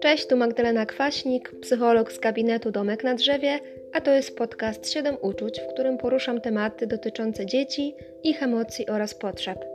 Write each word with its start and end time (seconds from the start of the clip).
Cześć, 0.00 0.26
tu 0.26 0.36
Magdalena 0.36 0.86
Kwaśnik, 0.86 1.52
psycholog 1.60 2.12
z 2.12 2.18
gabinetu 2.18 2.70
Domek 2.70 3.04
na 3.04 3.14
Drzewie, 3.14 3.60
a 3.92 4.00
to 4.00 4.10
jest 4.10 4.36
podcast 4.36 4.92
7 4.92 5.16
uczuć, 5.20 5.60
w 5.60 5.72
którym 5.72 5.98
poruszam 5.98 6.40
tematy 6.40 6.86
dotyczące 6.86 7.46
dzieci, 7.46 7.94
ich 8.24 8.42
emocji 8.42 8.86
oraz 8.86 9.14
potrzeb. 9.14 9.67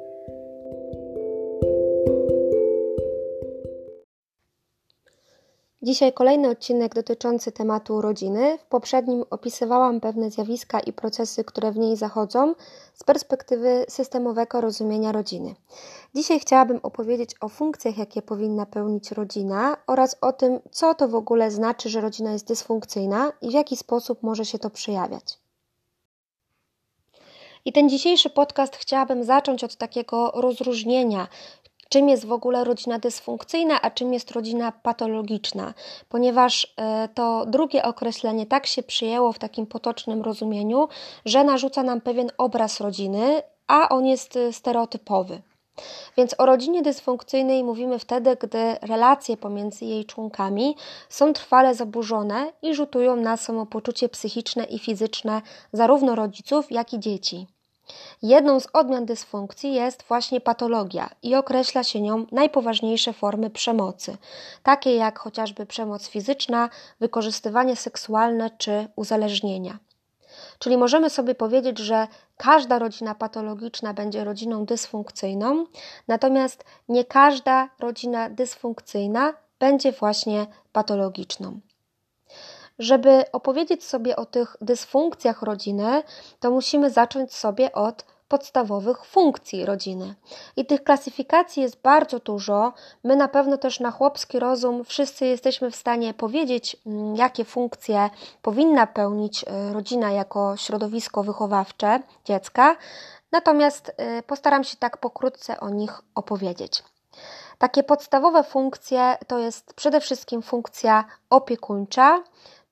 Dzisiaj 5.83 6.13
kolejny 6.13 6.49
odcinek 6.49 6.95
dotyczący 6.95 7.51
tematu 7.51 8.01
rodziny. 8.01 8.57
W 8.57 8.65
poprzednim 8.65 9.23
opisywałam 9.29 10.01
pewne 10.01 10.31
zjawiska 10.31 10.79
i 10.79 10.93
procesy, 10.93 11.43
które 11.43 11.71
w 11.71 11.77
niej 11.77 11.97
zachodzą 11.97 12.55
z 12.93 13.03
perspektywy 13.03 13.85
systemowego 13.89 14.61
rozumienia 14.61 15.11
rodziny. 15.11 15.55
Dzisiaj 16.15 16.39
chciałabym 16.39 16.79
opowiedzieć 16.83 17.31
o 17.41 17.49
funkcjach, 17.49 17.97
jakie 17.97 18.21
powinna 18.21 18.65
pełnić 18.65 19.11
rodzina 19.11 19.77
oraz 19.87 20.17
o 20.21 20.33
tym, 20.33 20.59
co 20.71 20.95
to 20.95 21.07
w 21.07 21.15
ogóle 21.15 21.51
znaczy, 21.51 21.89
że 21.89 22.01
rodzina 22.01 22.31
jest 22.31 22.47
dysfunkcyjna 22.47 23.31
i 23.41 23.49
w 23.49 23.53
jaki 23.53 23.77
sposób 23.77 24.23
może 24.23 24.45
się 24.45 24.59
to 24.59 24.69
przejawiać. 24.69 25.39
I 27.65 27.73
ten 27.73 27.89
dzisiejszy 27.89 28.29
podcast 28.29 28.75
chciałabym 28.75 29.23
zacząć 29.23 29.63
od 29.63 29.75
takiego 29.75 30.31
rozróżnienia 30.35 31.27
czym 31.89 32.09
jest 32.09 32.25
w 32.25 32.31
ogóle 32.31 32.63
rodzina 32.63 32.99
dysfunkcyjna, 32.99 33.81
a 33.81 33.89
czym 33.89 34.13
jest 34.13 34.31
rodzina 34.31 34.71
patologiczna, 34.71 35.73
ponieważ 36.09 36.73
e, 36.77 37.09
to 37.13 37.45
drugie 37.45 37.83
określenie 37.83 38.45
tak 38.45 38.65
się 38.65 38.83
przyjęło 38.83 39.31
w 39.33 39.39
takim 39.39 39.65
potocznym 39.65 40.21
rozumieniu, 40.21 40.87
że 41.25 41.43
narzuca 41.43 41.83
nam 41.83 42.01
pewien 42.01 42.31
obraz 42.37 42.81
rodziny, 42.81 43.41
a 43.67 43.89
on 43.89 44.05
jest 44.05 44.35
e, 44.35 44.53
stereotypowy. 44.53 45.41
Więc 46.17 46.35
o 46.37 46.45
rodzinie 46.45 46.81
dysfunkcyjnej 46.81 47.63
mówimy 47.63 47.99
wtedy, 47.99 48.37
gdy 48.39 48.75
relacje 48.81 49.37
pomiędzy 49.37 49.85
jej 49.85 50.05
członkami 50.05 50.75
są 51.09 51.33
trwale 51.33 51.75
zaburzone 51.75 52.53
i 52.61 52.75
rzutują 52.75 53.15
na 53.15 53.37
samopoczucie 53.37 54.09
psychiczne 54.09 54.63
i 54.63 54.79
fizyczne 54.79 55.41
zarówno 55.71 56.15
rodziców, 56.15 56.71
jak 56.71 56.93
i 56.93 56.99
dzieci. 56.99 57.47
Jedną 58.21 58.59
z 58.59 58.67
odmian 58.73 59.05
dysfunkcji 59.05 59.73
jest 59.73 60.03
właśnie 60.03 60.41
patologia 60.41 61.09
i 61.23 61.35
określa 61.35 61.83
się 61.83 62.01
nią 62.01 62.25
najpoważniejsze 62.31 63.13
formy 63.13 63.49
przemocy, 63.49 64.17
takie 64.63 64.95
jak 64.95 65.19
chociażby 65.19 65.65
przemoc 65.65 66.07
fizyczna, 66.07 66.69
wykorzystywanie 66.99 67.75
seksualne 67.75 68.49
czy 68.57 68.87
uzależnienia. 68.95 69.79
Czyli 70.59 70.77
możemy 70.77 71.09
sobie 71.09 71.35
powiedzieć, 71.35 71.79
że 71.79 72.07
każda 72.37 72.79
rodzina 72.79 73.15
patologiczna 73.15 73.93
będzie 73.93 74.23
rodziną 74.23 74.65
dysfunkcyjną, 74.65 75.65
natomiast 76.07 76.65
nie 76.89 77.05
każda 77.05 77.69
rodzina 77.79 78.29
dysfunkcyjna 78.29 79.33
będzie 79.59 79.91
właśnie 79.91 80.45
patologiczną. 80.71 81.59
Żeby 82.79 83.23
opowiedzieć 83.31 83.83
sobie 83.83 84.15
o 84.15 84.25
tych 84.25 84.57
dysfunkcjach 84.61 85.41
rodziny, 85.41 86.03
to 86.39 86.51
musimy 86.51 86.89
zacząć 86.89 87.33
sobie 87.33 87.73
od 87.73 88.05
podstawowych 88.27 89.05
funkcji 89.05 89.65
rodziny. 89.65 90.15
I 90.55 90.65
tych 90.65 90.83
klasyfikacji 90.83 91.63
jest 91.63 91.81
bardzo 91.81 92.19
dużo. 92.19 92.73
My 93.03 93.15
na 93.15 93.27
pewno 93.27 93.57
też 93.57 93.79
na 93.79 93.91
chłopski 93.91 94.39
rozum 94.39 94.83
wszyscy 94.83 95.25
jesteśmy 95.25 95.71
w 95.71 95.75
stanie 95.75 96.13
powiedzieć, 96.13 96.77
mm, 96.85 97.15
jakie 97.15 97.45
funkcje 97.45 98.09
powinna 98.41 98.87
pełnić 98.87 99.43
y, 99.43 99.73
rodzina 99.73 100.11
jako 100.11 100.57
środowisko 100.57 101.23
wychowawcze 101.23 101.99
dziecka. 102.25 102.75
Natomiast 103.31 103.89
y, 104.19 104.23
postaram 104.23 104.63
się 104.63 104.77
tak 104.77 104.97
pokrótce 104.97 105.59
o 105.59 105.69
nich 105.69 106.01
opowiedzieć. 106.15 106.83
Takie 107.57 107.83
podstawowe 107.83 108.43
funkcje 108.43 109.17
to 109.27 109.39
jest 109.39 109.73
przede 109.73 109.99
wszystkim 110.01 110.41
funkcja 110.41 111.05
opiekuńcza, 111.29 112.23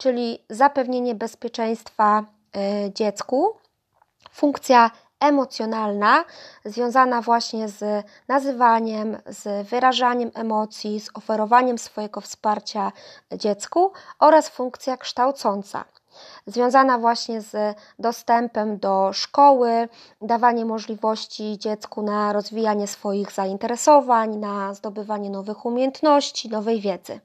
czyli 0.02 0.40
zapewnienie 0.50 1.16
bezpieczeństwa 1.16 2.24
y, 2.88 2.94
dziecku, 2.94 3.56
funkcja 4.32 4.92
emocjonalna, 5.20 6.26
związana 6.66 7.22
właśnie 7.22 7.68
z 7.68 8.06
nazywaniem, 8.28 9.18
z 9.26 9.68
wyrażaniem 9.68 10.32
emocji, 10.34 11.00
z 11.00 11.10
oferowaniem 11.14 11.78
swojego 11.78 12.22
wsparcia 12.22 12.92
dziecku 13.34 13.92
oraz 14.20 14.50
funkcja 14.50 14.98
kształcąca. 14.98 15.86
Związana 16.48 16.98
właśnie 16.98 17.42
z 17.42 17.78
dostępem 18.00 18.78
do 18.78 19.10
szkoły, 19.14 19.90
dawanie 20.22 20.66
możliwości 20.66 21.58
dziecku 21.58 22.02
na 22.02 22.34
rozwijanie 22.34 22.88
swoich 22.88 23.32
zainteresowań, 23.32 24.36
na 24.38 24.74
zdobywanie 24.74 25.30
nowych 25.30 25.66
umiejętności, 25.66 26.50
nowej 26.50 26.82
wiedzy. 26.82 27.20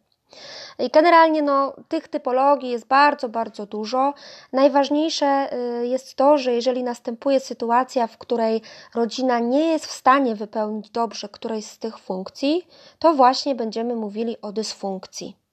I 0.79 0.91
generalnie 0.91 1.43
no, 1.43 1.73
tych 1.89 2.09
typologii 2.09 2.71
jest 2.71 2.87
bardzo, 2.87 3.29
bardzo 3.29 3.67
dużo. 3.67 4.15
Najważniejsze 4.53 5.49
y, 5.83 5.87
jest 5.87 6.15
to, 6.15 6.39
że 6.39 6.53
jeżeli 6.53 6.83
następuje 6.83 7.41
sytuacja, 7.41 8.07
w 8.07 8.19
której 8.19 8.63
rodzina 8.95 9.39
nie 9.39 9.73
jest 9.73 9.87
w 9.87 9.93
stanie 9.93 10.35
wypełnić 10.35 10.91
dobrze 10.91 11.29
którejś 11.29 11.67
z 11.67 11.79
tych 11.79 11.99
funkcji, 11.99 12.67
to 12.99 13.15
właśnie 13.15 13.55
będziemy 13.55 13.97
mówili 13.97 14.41
o 14.43 14.53
dysfunkcji. 14.53 15.46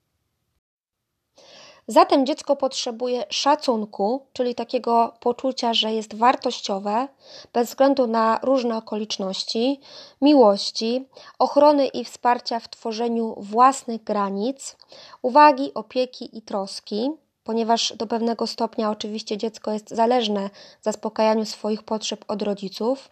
Zatem 1.88 2.26
dziecko 2.26 2.56
potrzebuje 2.56 3.24
szacunku, 3.30 4.26
czyli 4.34 4.56
takiego 4.56 5.14
poczucia, 5.20 5.74
że 5.74 5.94
jest 5.94 6.16
wartościowe 6.16 7.08
bez 7.54 7.70
względu 7.70 8.08
na 8.08 8.40
różne 8.44 8.78
okoliczności, 8.78 9.80
miłości, 10.22 11.08
ochrony 11.40 11.88
i 11.88 12.06
wsparcia 12.06 12.60
w 12.60 12.70
tworzeniu 12.70 13.36
własnych 13.38 14.04
granic, 14.04 14.78
uwagi, 15.22 15.74
opieki 15.74 16.38
i 16.38 16.42
troski, 16.42 17.12
ponieważ 17.44 17.94
do 17.98 18.08
pewnego 18.08 18.48
stopnia 18.48 18.92
oczywiście 18.92 19.38
dziecko 19.38 19.72
jest 19.72 19.90
zależne 19.90 20.50
w 20.82 20.84
zaspokajaniu 20.84 21.46
swoich 21.46 21.84
potrzeb 21.84 22.26
od 22.28 22.42
rodziców. 22.42 23.12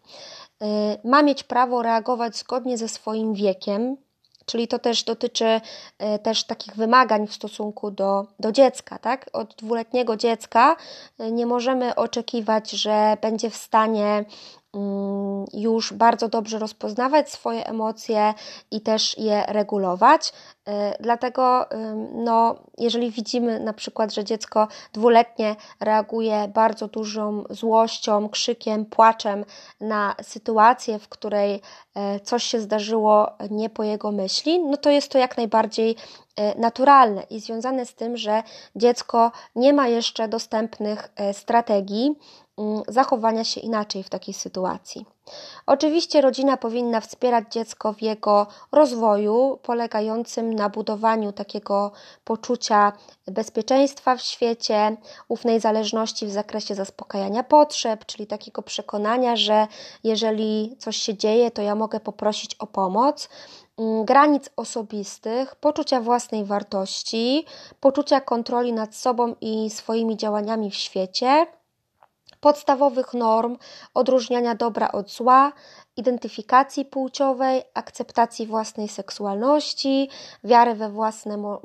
Y, 0.61 0.65
ma 1.03 1.21
mieć 1.21 1.43
prawo 1.43 1.81
reagować 1.81 2.37
zgodnie 2.37 2.77
ze 2.77 2.87
swoim 2.87 3.33
wiekiem, 3.33 3.97
Czyli 4.45 4.67
to 4.67 4.79
też 4.79 5.03
dotyczy 5.03 5.61
e, 5.99 6.19
też 6.19 6.43
takich 6.43 6.75
wymagań 6.75 7.27
w 7.27 7.33
stosunku 7.33 7.91
do, 7.91 8.25
do 8.39 8.51
dziecka. 8.51 8.97
Tak? 8.97 9.29
Od 9.33 9.55
dwuletniego 9.55 10.17
dziecka 10.17 10.75
e, 11.19 11.31
nie 11.31 11.45
możemy 11.45 11.95
oczekiwać, 11.95 12.71
że 12.71 13.17
będzie 13.21 13.49
w 13.49 13.55
stanie 13.55 14.25
już 15.53 15.93
bardzo 15.93 16.27
dobrze 16.27 16.59
rozpoznawać 16.59 17.31
swoje 17.31 17.65
emocje 17.65 18.33
i 18.71 18.81
też 18.81 19.17
je 19.17 19.43
regulować. 19.47 20.33
E, 20.67 20.97
dlatego, 20.99 21.65
no, 22.13 22.55
jeżeli 22.77 23.11
widzimy 23.11 23.59
na 23.59 23.73
przykład, 23.73 24.13
że 24.13 24.23
dziecko 24.23 24.67
dwuletnie 24.93 25.55
reaguje 25.79 26.47
bardzo 26.53 26.87
dużą 26.87 27.43
złością, 27.49 28.29
krzykiem, 28.29 28.85
płaczem 28.85 29.45
na 29.81 30.15
sytuację, 30.21 30.99
w 30.99 31.09
której 31.09 31.61
e, 31.95 32.19
coś 32.19 32.43
się 32.43 32.59
zdarzyło 32.59 33.31
nie 33.49 33.69
po 33.69 33.83
jego 33.83 34.11
myśli, 34.11 34.59
no 34.59 34.77
to 34.77 34.89
jest 34.89 35.11
to 35.11 35.17
jak 35.17 35.37
najbardziej 35.37 35.95
e, 36.35 36.59
naturalne 36.59 37.23
i 37.29 37.39
związane 37.39 37.85
z 37.85 37.95
tym, 37.95 38.17
że 38.17 38.43
dziecko 38.75 39.31
nie 39.55 39.73
ma 39.73 39.87
jeszcze 39.87 40.27
dostępnych 40.27 41.13
strategii 41.33 42.05
mm, 42.05 42.15
zachowania 42.87 43.43
się 43.43 43.61
inaczej 43.61 44.03
w 44.03 44.09
takiej 44.09 44.33
sytuacji. 44.33 45.05
Oczywiście 45.65 46.21
rodzina 46.21 46.57
powinna 46.57 47.01
wspierać 47.01 47.45
dziecko 47.51 47.93
w 47.93 48.01
jego 48.01 48.47
rozwoju, 48.71 49.59
polegającym 49.63 50.53
na 50.53 50.69
budowaniu 50.69 51.31
takiego 51.31 51.91
poczucia 52.23 52.93
bezpieczeństwa 53.27 54.15
w 54.15 54.21
świecie, 54.21 54.97
ufnej 55.27 55.59
zależności 55.59 56.25
w 56.25 56.31
zakresie 56.31 56.75
zaspokajania 56.75 57.43
potrzeb, 57.43 58.05
czyli 58.05 58.27
takiego 58.27 58.61
przekonania, 58.61 59.35
że 59.35 59.67
jeżeli 60.03 60.75
coś 60.79 60.97
się 60.97 61.17
dzieje, 61.17 61.51
to 61.51 61.61
ja 61.61 61.75
mogę 61.75 61.99
poprosić 61.99 62.55
o 62.55 62.67
pomoc 62.67 63.29
mm, 63.77 64.05
granic 64.05 64.49
osobistych, 64.55 65.55
poczucia 65.55 66.01
własnej 66.01 66.45
wartości, 66.45 67.45
poczucia 67.79 68.21
kontroli 68.21 68.73
nad 68.73 68.95
sobą 68.95 69.35
i 69.41 69.69
swoimi 69.69 70.17
działaniami 70.17 70.71
w 70.71 70.75
świecie 70.75 71.47
podstawowych 72.41 73.13
norm 73.13 73.57
odróżniania 73.93 74.55
dobra 74.55 74.91
od 74.91 75.11
zła, 75.11 75.51
identyfikacji 75.97 76.85
płciowej, 76.85 77.63
akceptacji 77.73 78.47
własnej 78.47 78.87
seksualności, 78.87 80.09
wiary 80.43 80.75
we 80.75 80.89
własne 80.89 81.37
mo 81.37 81.61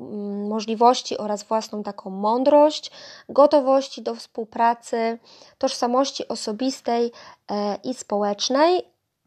możliwości 0.49 1.17
oraz 1.17 1.43
własną 1.43 1.83
taką 1.83 2.09
mądrość, 2.09 2.91
gotowości 3.29 4.01
do 4.01 4.15
współpracy, 4.15 5.19
tożsamości 5.57 6.27
osobistej 6.27 7.11
e, 7.51 7.77
i 7.83 7.93
społecznej, 7.93 8.81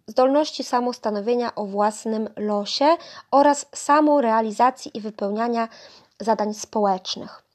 zdolności 0.07 0.65
samostanowienia 0.65 1.55
o 1.55 1.65
własnym 1.67 2.29
losie 2.37 2.97
oraz 3.31 3.67
samorealizacji 3.75 4.99
i 4.99 5.01
wypełniania 5.01 5.69
zadań 6.21 6.55
społecznych. 6.55 7.50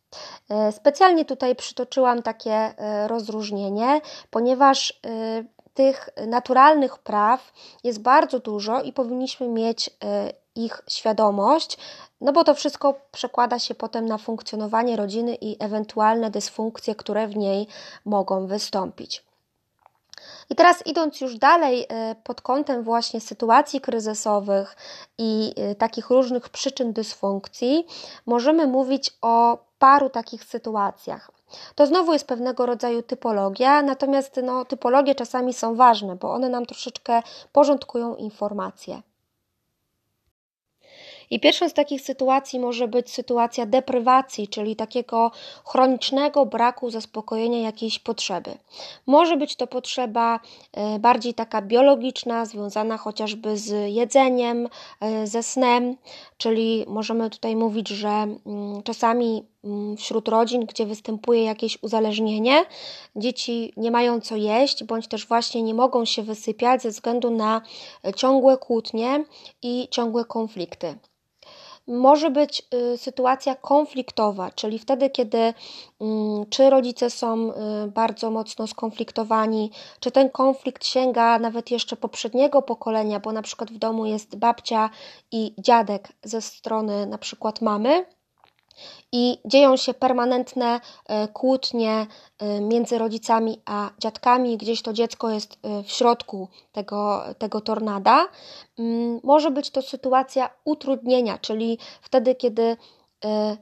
E, 0.50 0.72
specjalnie 0.72 1.26
tutaj 1.26 1.56
przytoczyłam 1.56 2.22
takie 2.22 2.54
e, 2.54 3.08
rozróżnienie, 3.08 4.02
ponieważ 4.30 4.92
e, 5.06 5.44
tych 5.74 6.10
naturalnych 6.28 6.98
praw 6.98 7.52
jest 7.84 8.02
bardzo 8.02 8.40
dużo 8.40 8.82
i 8.82 8.94
powinniśmy 8.94 9.48
mieć 9.48 9.90
ich 10.56 10.82
świadomość, 10.88 11.78
no 12.22 12.34
bo 12.34 12.44
to 12.44 12.54
wszystko 12.54 12.96
przekłada 13.12 13.60
się 13.60 13.76
potem 13.76 14.06
na 14.06 14.18
funkcjonowanie 14.18 14.96
rodziny 14.96 15.36
i 15.36 15.64
ewentualne 15.64 16.32
dysfunkcje, 16.32 16.96
które 16.96 17.28
w 17.28 17.36
niej 17.36 17.68
mogą 18.06 18.48
wystąpić. 18.48 19.24
I 20.50 20.56
teraz 20.56 20.88
idąc 20.88 21.22
już 21.22 21.38
dalej 21.38 21.88
pod 22.24 22.42
kątem 22.42 22.84
właśnie 22.84 23.22
sytuacji 23.22 23.82
kryzysowych 23.82 24.76
i 25.18 25.54
takich 25.78 26.10
różnych 26.10 26.50
przyczyn 26.50 26.94
dysfunkcji, 26.94 27.88
możemy 28.26 28.68
mówić 28.68 29.12
o 29.22 29.66
paru 29.86 30.10
takich 30.10 30.44
sytuacjach. 30.44 31.32
To 31.76 31.88
znowu 31.88 32.14
jest 32.14 32.28
pewnego 32.28 32.66
rodzaju 32.66 33.02
typologia, 33.02 33.82
natomiast 33.82 34.40
no, 34.44 34.66
typologie 34.66 35.16
czasami 35.16 35.54
są 35.54 35.76
ważne, 35.76 36.16
bo 36.16 36.34
one 36.34 36.50
nam 36.50 36.66
troszeczkę 36.66 37.22
porządkują 37.52 38.16
informacje. 38.16 39.02
I 41.30 41.40
pierwszą 41.40 41.70
z 41.70 41.74
takich 41.74 42.02
sytuacji 42.02 42.60
może 42.60 42.88
być 42.88 43.12
sytuacja 43.12 43.66
deprywacji, 43.66 44.48
czyli 44.48 44.76
takiego 44.76 45.32
chronicznego 45.66 46.46
braku 46.46 46.90
zaspokojenia 46.90 47.60
jakiejś 47.60 48.00
potrzeby. 48.00 48.58
Może 49.06 49.38
być 49.38 49.56
to 49.56 49.68
potrzeba 49.68 50.40
e, 50.74 51.00
bardziej 51.00 51.34
taka 51.34 51.62
biologiczna, 51.62 52.46
związana 52.46 52.98
chociażby 52.98 53.58
z 53.58 53.94
jedzeniem, 53.94 54.68
e, 55.02 55.28
ze 55.28 55.44
snem, 55.44 55.98
czyli 56.38 56.86
możemy 56.88 57.30
tutaj 57.30 57.56
mówić, 57.56 57.88
że 57.88 58.08
mm, 58.08 58.84
czasami 58.84 59.46
wśród 59.98 60.28
rodzin, 60.28 60.66
gdzie 60.66 60.86
występuje 60.86 61.44
jakieś 61.44 61.84
uzależnienie, 61.84 62.66
dzieci 63.16 63.74
nie 63.78 63.92
mają 63.92 64.22
co 64.22 64.36
jeść, 64.36 64.84
bądź 64.84 65.08
też 65.08 65.28
właśnie 65.28 65.64
nie 65.64 65.74
mogą 65.74 66.06
się 66.06 66.24
wysypiać 66.24 66.82
ze 66.82 66.90
względu 66.90 67.32
na 67.32 67.62
ciągłe 68.16 68.58
kłótnie 68.58 69.26
i 69.62 69.88
ciągłe 69.92 70.26
konflikty. 70.26 70.98
Może 71.88 72.30
być 72.30 72.64
y, 72.94 72.98
sytuacja 72.98 73.56
konfliktowa, 73.56 74.52
czyli 74.52 74.80
wtedy, 74.80 75.10
kiedy 75.10 75.54
mm, 76.02 76.46
czy 76.50 76.70
rodzice 76.70 77.10
są 77.10 77.52
y, 77.52 77.54
bardzo 77.88 78.32
mocno 78.32 78.68
skonfliktowani, 78.68 79.72
czy 80.00 80.12
ten 80.12 80.30
konflikt 80.30 80.86
sięga 80.86 81.40
nawet 81.40 81.72
jeszcze 81.72 81.96
poprzedniego 81.96 82.62
pokolenia, 82.62 83.20
bo 83.20 83.32
na 83.32 83.42
przykład 83.42 83.72
w 83.72 83.78
domu 83.78 84.06
jest 84.06 84.36
babcia 84.36 84.90
i 85.32 85.54
dziadek 85.58 86.08
ze 86.24 86.42
strony 86.42 87.06
na 87.06 87.18
przykład 87.18 87.62
mamy 87.62 88.06
i 89.12 89.38
dzieją 89.46 89.78
się 89.78 89.94
permanentne 89.94 90.80
e, 91.06 91.28
kłótnie 91.28 92.08
e, 92.40 92.62
między 92.62 92.98
rodzicami 92.98 93.62
a 93.66 93.90
dziadkami, 94.00 94.58
gdzieś 94.58 94.82
to 94.82 94.94
dziecko 94.94 95.30
jest 95.30 95.58
e, 95.64 95.84
w 95.84 95.92
środku 95.92 96.48
tego, 96.72 97.24
tego 97.38 97.62
tornada. 97.62 98.28
Mm, 98.80 99.20
może 99.24 99.52
być 99.52 99.70
to 99.70 99.82
sytuacja 99.82 100.50
utrudnienia, 100.66 101.38
czyli 101.38 101.78
wtedy, 102.02 102.36
kiedy 102.36 102.78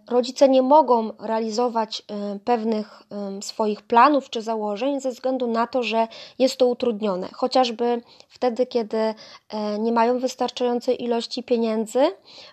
rodzice 0.10 0.50
nie 0.50 0.62
mogą 0.62 1.12
realizować 1.20 2.02
e, 2.08 2.40
pewnych 2.40 3.04
e, 3.12 3.42
swoich 3.42 3.82
planów 3.82 4.30
czy 4.30 4.42
założeń 4.42 5.02
ze 5.02 5.12
względu 5.12 5.48
na 5.48 5.68
to, 5.68 5.84
że 5.84 6.08
jest 6.40 6.58
to 6.58 6.68
utrudnione. 6.68 7.30
Chociażby 7.34 8.02
wtedy, 8.30 8.66
kiedy 8.66 9.14
nie 9.80 9.92
mają 9.92 10.20
wystarczającej 10.20 11.04
ilości 11.04 11.44
pieniędzy, 11.44 12.00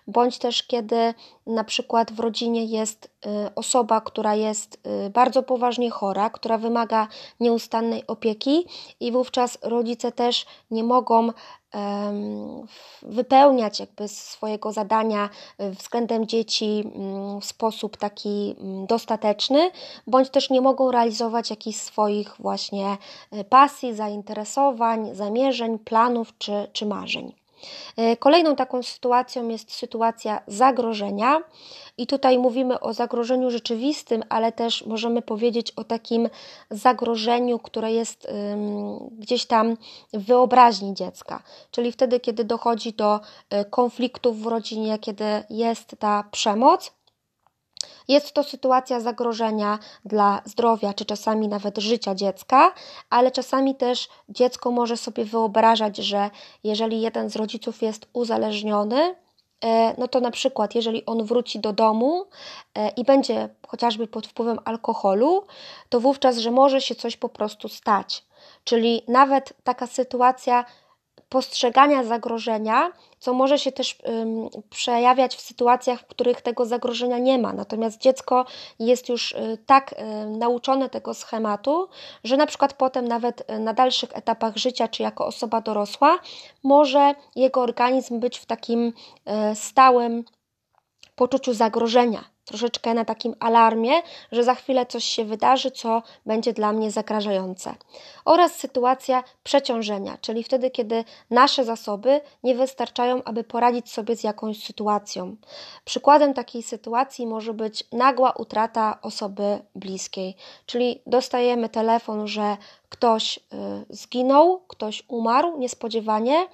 bądź 0.07 0.37
też 0.37 0.63
kiedy 0.63 1.13
na 1.47 1.63
przykład 1.63 2.11
w 2.11 2.19
rodzinie 2.19 2.65
jest 2.65 3.11
osoba, 3.55 4.01
która 4.01 4.35
jest 4.35 4.79
bardzo 5.13 5.43
poważnie 5.43 5.89
chora, 5.89 6.29
która 6.29 6.57
wymaga 6.57 7.07
nieustannej 7.39 8.07
opieki, 8.07 8.65
i 8.99 9.11
wówczas 9.11 9.57
rodzice 9.61 10.11
też 10.11 10.45
nie 10.71 10.83
mogą 10.83 11.29
wypełniać 13.01 13.79
jakby 13.79 14.07
swojego 14.07 14.71
zadania 14.71 15.29
e, 15.57 15.71
względem 15.71 16.27
dzieci 16.27 16.91
mm, 16.95 17.41
w 17.41 17.45
sposób 17.45 17.97
taki 17.97 18.55
mm, 18.59 18.85
dostateczny, 18.85 19.71
bądź 20.07 20.29
też 20.29 20.49
nie 20.49 20.61
mogą 20.61 20.91
realizować 20.91 21.49
jakichś 21.49 21.79
swoich 21.79 22.35
właśnie 22.39 22.97
e, 23.31 23.43
pasji, 23.43 23.93
zainteresowań, 23.95 25.15
zamierzeń, 25.15 25.79
planów 25.79 26.37
czy, 26.37 26.67
czy 26.73 26.85
marzeń. 26.85 27.40
E, 27.97 28.17
kolejną 28.17 28.55
taką 28.55 28.83
sytuacją 28.83 29.47
jest 29.47 29.71
sytuacja 29.71 30.41
zagrożenia, 30.47 31.41
i 31.97 32.07
tutaj 32.07 32.37
mówimy 32.37 32.79
o 32.79 32.93
zagrożeniu 32.93 33.51
rzeczywistym, 33.51 34.23
ale 34.29 34.51
też 34.51 34.85
możemy 34.85 35.21
powiedzieć 35.21 35.71
o 35.71 35.83
takim 35.83 36.29
zagrożeniu, 36.69 37.59
które 37.59 37.91
jest 37.91 38.27
gdzieś 39.11 39.45
tam 39.45 39.77
w 40.13 40.25
wyobraźni 40.25 40.93
dziecka, 40.93 41.43
czyli 41.71 41.91
wtedy, 41.91 42.19
kiedy 42.19 42.43
dochodzi 42.43 42.93
do 42.93 43.19
e, 43.49 43.65
konfliktów 43.65 44.41
w 44.41 44.45
rodzinie, 44.45 44.99
kiedy 44.99 45.25
jest 45.49 45.95
ta 45.99 46.23
przemoc. 46.31 46.91
Jest 48.07 48.33
to 48.33 48.43
sytuacja 48.43 48.99
zagrożenia 48.99 49.79
dla 50.05 50.41
zdrowia, 50.45 50.93
czy 50.93 51.05
czasami 51.05 51.47
nawet 51.47 51.77
życia 51.77 52.15
dziecka, 52.15 52.73
ale 53.09 53.31
czasami 53.31 53.75
też 53.75 54.09
dziecko 54.29 54.71
może 54.71 54.97
sobie 54.97 55.25
wyobrażać, 55.25 55.97
że 55.97 56.29
jeżeli 56.63 57.01
jeden 57.01 57.29
z 57.29 57.35
rodziców 57.35 57.81
jest 57.81 58.07
uzależniony, 58.13 59.15
e, 59.63 59.95
no 59.97 60.07
to 60.07 60.19
na 60.19 60.31
przykład, 60.31 60.75
jeżeli 60.75 61.05
on 61.05 61.23
wróci 61.23 61.59
do 61.59 61.73
domu 61.73 62.25
e, 62.75 62.89
i 62.89 63.03
będzie 63.03 63.49
chociażby 63.67 64.07
pod 64.07 64.27
wpływem 64.27 64.59
alkoholu, 64.65 65.45
to 65.89 65.99
wówczas, 65.99 66.37
że 66.37 66.51
może 66.51 66.81
się 66.81 66.95
coś 66.95 67.17
po 67.17 67.29
prostu 67.29 67.69
stać. 67.69 68.25
Czyli 68.63 69.01
nawet 69.07 69.53
taka 69.63 69.87
sytuacja 69.87 70.65
postrzegania 71.31 72.03
zagrożenia, 72.03 72.91
co 73.19 73.33
może 73.33 73.59
się 73.59 73.71
też 73.71 73.97
przejawiać 74.69 75.35
w 75.35 75.41
sytuacjach, 75.41 75.99
w 75.99 76.05
których 76.05 76.41
tego 76.41 76.65
zagrożenia 76.65 77.17
nie 77.17 77.37
ma. 77.37 77.53
Natomiast 77.53 78.01
dziecko 78.01 78.45
jest 78.79 79.09
już 79.09 79.31
y, 79.31 79.57
tak 79.65 79.93
y, 79.93 79.95
nauczone 80.25 80.89
tego 80.89 81.13
schematu, 81.13 81.87
że 82.23 82.37
na 82.37 82.45
przykład 82.45 82.73
potem 82.73 83.07
nawet 83.07 83.51
y, 83.51 83.59
na 83.59 83.73
dalszych 83.73 84.09
etapach 84.13 84.57
życia, 84.57 84.87
czy 84.87 85.03
jako 85.03 85.25
osoba 85.25 85.61
dorosła, 85.61 86.19
może 86.63 87.15
jego 87.35 87.61
organizm 87.61 88.19
być 88.19 88.39
w 88.39 88.45
takim 88.45 88.93
stałym 89.53 90.23
poczuciu 91.21 91.53
zagrożenia 91.53 92.23
troszeczkę 92.45 92.93
na 92.93 93.05
takim 93.05 93.35
alarmie, 93.39 93.91
że 94.31 94.43
za 94.43 94.55
chwilę 94.55 94.85
coś 94.85 95.03
się 95.03 95.25
wydarzy, 95.25 95.71
co 95.71 96.03
będzie 96.25 96.53
dla 96.53 96.71
mnie 96.71 96.91
zagrażające. 96.91 97.75
Oraz 98.25 98.55
sytuacja 98.55 99.23
przeciążenia, 99.43 100.17
czyli 100.21 100.43
wtedy, 100.43 100.71
kiedy 100.71 101.03
nasze 101.29 101.65
zasoby 101.65 102.21
nie 102.43 102.55
wystarczają, 102.55 103.23
aby 103.23 103.43
poradzić 103.43 103.91
sobie 103.91 104.15
z 104.15 104.23
jakąś 104.23 104.63
sytuacją. 104.63 105.35
Przykładem 105.85 106.33
takiej 106.33 106.63
sytuacji 106.63 107.27
może 107.27 107.53
być 107.53 107.83
nagła 107.91 108.31
utrata 108.31 108.97
osoby 109.01 109.59
bliskiej, 109.75 110.35
czyli 110.65 111.01
dostajemy 111.07 111.69
telefon, 111.69 112.27
że 112.27 112.57
ktoś 112.89 113.37
y, 113.37 113.41
zginął, 113.89 114.59
ktoś 114.67 115.03
umarł 115.07 115.57
niespodziewanie 115.57 116.47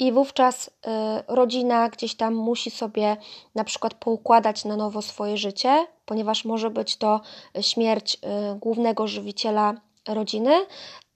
i 0.00 0.12
wówczas 0.12 0.68
y, 0.68 0.70
rodzina 1.28 1.88
gdzieś 1.88 2.14
tam 2.14 2.34
musi 2.34 2.70
sobie 2.70 3.16
na 3.54 3.64
przykład 3.64 3.94
poukładać 3.94 4.64
na 4.64 4.76
nowo 4.76 5.02
swoje 5.02 5.36
życie, 5.36 5.86
ponieważ 6.04 6.44
może 6.44 6.70
być 6.70 6.96
to 6.96 7.20
śmierć 7.60 8.14
y, 8.14 8.18
głównego 8.58 9.06
żywiciela 9.06 9.74
rodziny. 10.08 10.66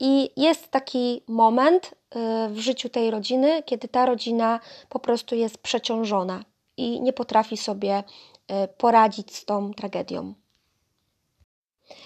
I 0.00 0.30
jest 0.36 0.68
taki 0.68 1.22
moment 1.28 1.86
y, 1.86 2.48
w 2.48 2.58
życiu 2.58 2.88
tej 2.88 3.10
rodziny, 3.10 3.62
kiedy 3.62 3.88
ta 3.88 4.06
rodzina 4.06 4.60
po 4.88 4.98
prostu 4.98 5.34
jest 5.34 5.58
przeciążona 5.58 6.44
i 6.76 7.00
nie 7.00 7.12
potrafi 7.12 7.56
sobie 7.56 8.02
poradzić 8.78 9.36
z 9.36 9.44
tą 9.44 9.74
tragedią. 9.74 10.34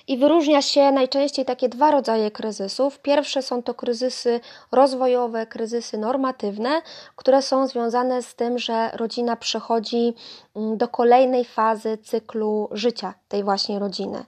I 0.06 0.18
wyróżnia 0.18 0.62
się 0.62 0.92
najczęściej 0.92 1.44
takie 1.44 1.68
dwa 1.68 1.90
rodzaje 1.90 2.30
kryzysów. 2.30 2.98
Pierwsze 2.98 3.42
są 3.42 3.62
to 3.62 3.74
kryzysy 3.74 4.40
rozwojowe, 4.72 5.46
kryzysy 5.46 5.98
normatywne, 5.98 6.82
które 7.16 7.42
są 7.42 7.66
związane 7.66 8.22
z 8.22 8.34
tym, 8.34 8.58
że 8.58 8.90
rodzina 8.94 9.36
przechodzi 9.36 10.14
mm, 10.56 10.76
do 10.76 10.88
kolejnej 10.88 11.44
fazy 11.44 11.98
cyklu 11.98 12.68
życia 12.72 13.14
tej 13.28 13.44
właśnie 13.44 13.78
rodziny. 13.78 14.24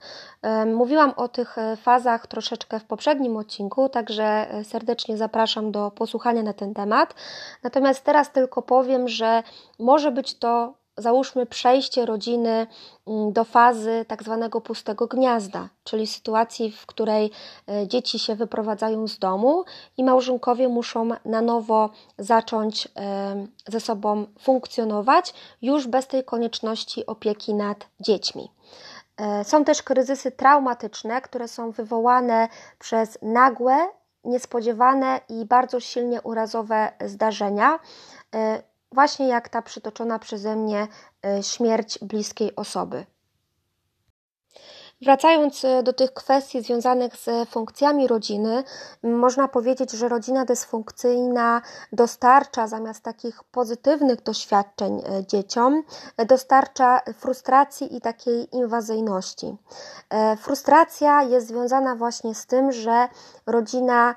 Mówiłam 0.66 1.12
o 1.16 1.28
tych 1.28 1.58
e, 1.58 1.76
fazach 1.76 2.26
troszeczkę 2.26 2.80
w 2.80 2.84
poprzednim 2.84 3.36
odcinku, 3.36 3.88
także 3.88 4.24
e, 4.24 4.64
serdecznie 4.64 5.16
zapraszam 5.16 5.72
do 5.72 5.90
posłuchania 5.90 6.42
na 6.42 6.52
ten 6.52 6.74
temat. 6.74 7.14
Natomiast 7.62 8.04
teraz 8.04 8.32
tylko 8.32 8.62
powiem, 8.62 9.08
że 9.08 9.42
może 9.78 10.12
być 10.12 10.38
to 10.38 10.79
załóżmy 11.00 11.46
przejście 11.46 12.06
rodziny 12.06 12.66
mm, 13.06 13.32
do 13.32 13.44
fazy 13.44 14.04
tak 14.08 14.22
zwanego 14.22 14.60
pustego 14.60 15.06
gniazda, 15.06 15.68
czyli 15.84 16.06
sytuacji, 16.06 16.72
w 16.72 16.86
której 16.86 17.30
e, 17.68 17.88
dzieci 17.88 18.18
się 18.18 18.34
wyprowadzają 18.34 19.08
z 19.08 19.18
domu 19.18 19.64
i 19.96 20.04
małżonkowie 20.04 20.68
muszą 20.68 21.08
na 21.24 21.42
nowo 21.42 21.90
zacząć 22.18 22.88
e, 22.96 23.46
ze 23.68 23.80
sobą 23.80 24.26
funkcjonować, 24.38 25.34
już 25.62 25.86
bez 25.86 26.06
tej 26.06 26.24
konieczności 26.24 27.06
opieki 27.06 27.54
nad 27.54 27.86
dziećmi. 28.00 28.50
E, 29.16 29.44
są 29.44 29.64
też 29.64 29.82
kryzysy 29.82 30.30
traumatyczne, 30.30 31.20
które 31.20 31.48
są 31.48 31.70
wywołane 31.70 32.48
przez 32.78 33.18
nagłe, 33.22 33.88
niespodziewane 34.24 35.20
i 35.28 35.44
bardzo 35.44 35.80
silnie 35.80 36.22
urazowe 36.22 36.92
zdarzenia 37.06 37.78
właśnie 38.92 39.28
jak 39.28 39.48
ta 39.48 39.62
przytoczona 39.62 40.18
przeze 40.18 40.56
mnie 40.56 40.88
śmierć 41.42 41.98
bliskiej 41.98 42.56
osoby. 42.56 43.06
Wracając 45.02 45.64
e, 45.64 45.82
do 45.82 45.92
tych 45.92 46.14
kwestii 46.14 46.62
związanych 46.62 47.16
z 47.16 47.48
funkcjami 47.48 48.06
rodziny, 48.08 48.64
można 49.02 49.48
powiedzieć, 49.48 49.90
że 49.90 50.08
rodzina 50.08 50.44
dysfunkcyjna 50.44 51.62
dostarcza 51.92 52.66
zamiast 52.66 53.02
takich 53.02 53.44
pozytywnych 53.44 54.22
doświadczeń 54.22 54.98
e, 54.98 55.26
dzieciom, 55.26 55.82
dostarcza 56.26 57.00
frustracji 57.14 57.96
i 57.96 58.00
takiej 58.00 58.56
inwazyjności. 58.56 59.56
Frustracja 60.38 61.22
jest 61.22 61.48
związana 61.48 61.96
właśnie 61.96 62.34
z 62.34 62.46
tym, 62.46 62.72
że 62.72 63.08
rodzina 63.46 64.14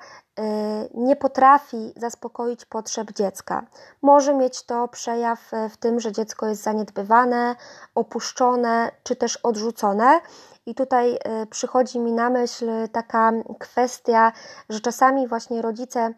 nie 0.94 1.16
potrafi 1.16 1.92
zaspokoić 1.96 2.64
potrzeb 2.64 3.12
dziecka. 3.12 3.66
Może 4.02 4.34
mieć 4.34 4.62
to 4.62 4.88
przejaw 4.88 5.50
w 5.70 5.76
tym, 5.76 6.00
że 6.00 6.12
dziecko 6.12 6.46
jest 6.46 6.62
zaniedbywane, 6.62 7.56
opuszczone 7.94 8.90
czy 9.02 9.16
też 9.16 9.36
odrzucone. 9.36 10.20
I 10.66 10.74
tutaj 10.74 11.14
y, 11.14 11.46
przychodzi 11.46 12.00
mi 12.00 12.12
na 12.12 12.30
myśl 12.30 12.66
taka 12.92 13.32
kwestia, 13.58 14.32
że 14.68 14.80
czasami 14.80 15.28
właśnie 15.28 15.62
rodzice 15.62 16.14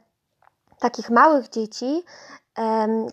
takich 0.78 1.10
małych 1.10 1.48
dzieci 1.48 2.04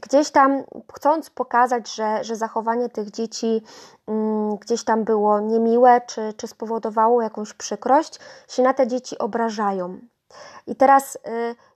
gdzieś 0.02 0.32
tam 0.32 0.64
chcąc 0.94 1.30
pokazać, 1.30 1.96
że, 1.96 2.24
że 2.24 2.36
zachowanie 2.36 2.90
tych 2.90 3.12
dzieci 3.12 3.62
mm, 4.08 4.56
gdzieś 4.56 4.84
tam 4.84 5.04
było 5.04 5.40
niemiłe, 5.40 6.02
czy, 6.08 6.34
czy 6.38 6.48
spowodowało 6.48 7.22
jakąś 7.22 7.54
przykrość, 7.54 8.20
się 8.48 8.64
na 8.64 8.74
te 8.74 8.88
dzieci 8.88 9.18
obrażają. 9.18 10.00
I 10.68 10.76
teraz 10.76 11.16
y, 11.16 11.20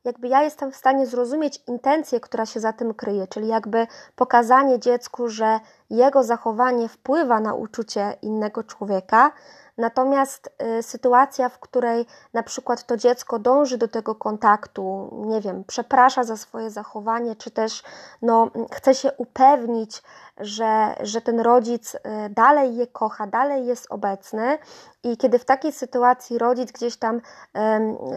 jakby 0.03 0.27
ja 0.27 0.43
jestem 0.43 0.71
w 0.71 0.75
stanie 0.75 1.05
zrozumieć 1.05 1.63
intencję, 1.67 2.19
która 2.19 2.45
się 2.45 2.59
za 2.59 2.73
tym 2.73 2.93
kryje, 2.93 3.27
czyli 3.27 3.47
jakby 3.47 3.87
pokazanie 4.15 4.79
dziecku, 4.79 5.27
że 5.27 5.59
jego 5.89 6.23
zachowanie 6.23 6.89
wpływa 6.89 7.39
na 7.39 7.53
uczucie 7.53 8.17
innego 8.21 8.63
człowieka, 8.63 9.31
Natomiast 9.77 10.49
y, 10.79 10.83
sytuacja, 10.83 11.49
w 11.49 11.59
której 11.59 12.05
na 12.33 12.43
przykład 12.43 12.83
to 12.83 12.97
dziecko 12.97 13.39
dąży 13.39 13.77
do 13.77 13.87
tego 13.87 14.15
kontaktu, 14.15 15.09
nie 15.25 15.41
wiem, 15.41 15.63
przeprasza 15.63 16.23
za 16.23 16.37
swoje 16.37 16.69
zachowanie, 16.69 17.35
czy 17.35 17.51
też 17.51 17.83
no, 18.21 18.51
chce 18.71 18.95
się 18.95 19.11
upewnić, 19.17 20.03
że, 20.37 20.95
że 20.99 21.21
ten 21.21 21.39
rodzic 21.39 21.95
y, 21.95 21.99
dalej 22.29 22.75
je 22.75 22.87
kocha, 22.87 23.27
dalej 23.27 23.65
jest 23.65 23.87
obecny, 23.89 24.57
i 25.03 25.17
kiedy 25.17 25.39
w 25.39 25.45
takiej 25.45 25.71
sytuacji 25.71 26.37
rodzic 26.37 26.71
gdzieś 26.71 26.97
tam 26.97 27.21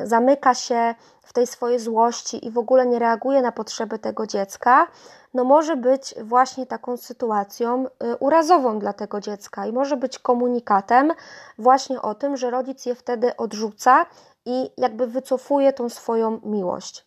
zamyka 0.05 0.55
się 0.61 0.95
w 1.23 1.33
tej 1.33 1.47
swojej 1.47 1.79
złości 1.79 2.47
i 2.47 2.51
w 2.51 2.59
ogóle 2.59 2.87
nie 2.87 2.99
reaguje 2.99 3.43
na 3.43 3.53
potrzeby 3.53 3.99
tego 3.99 4.27
dziecka, 4.27 4.87
no 5.35 5.45
może 5.45 5.77
być 5.77 6.15
właśnie 6.23 6.67
taką 6.67 6.97
sytuacją 6.97 7.87
y, 7.87 8.17
urazową 8.17 8.79
dla 8.79 8.93
tego 8.93 9.21
dziecka 9.21 9.67
i 9.67 9.73
może 9.73 9.97
być 9.97 10.19
komunikatem 10.19 11.13
właśnie 11.59 12.03
o 12.03 12.15
tym, 12.15 12.37
że 12.37 12.51
rodzic 12.51 12.87
je 12.87 12.95
wtedy 12.95 13.37
odrzuca 13.37 14.07
i 14.45 14.71
jakby 14.77 15.07
wycofuje 15.07 15.73
tą 15.73 15.89
swoją 15.89 16.41
miłość. 16.45 17.07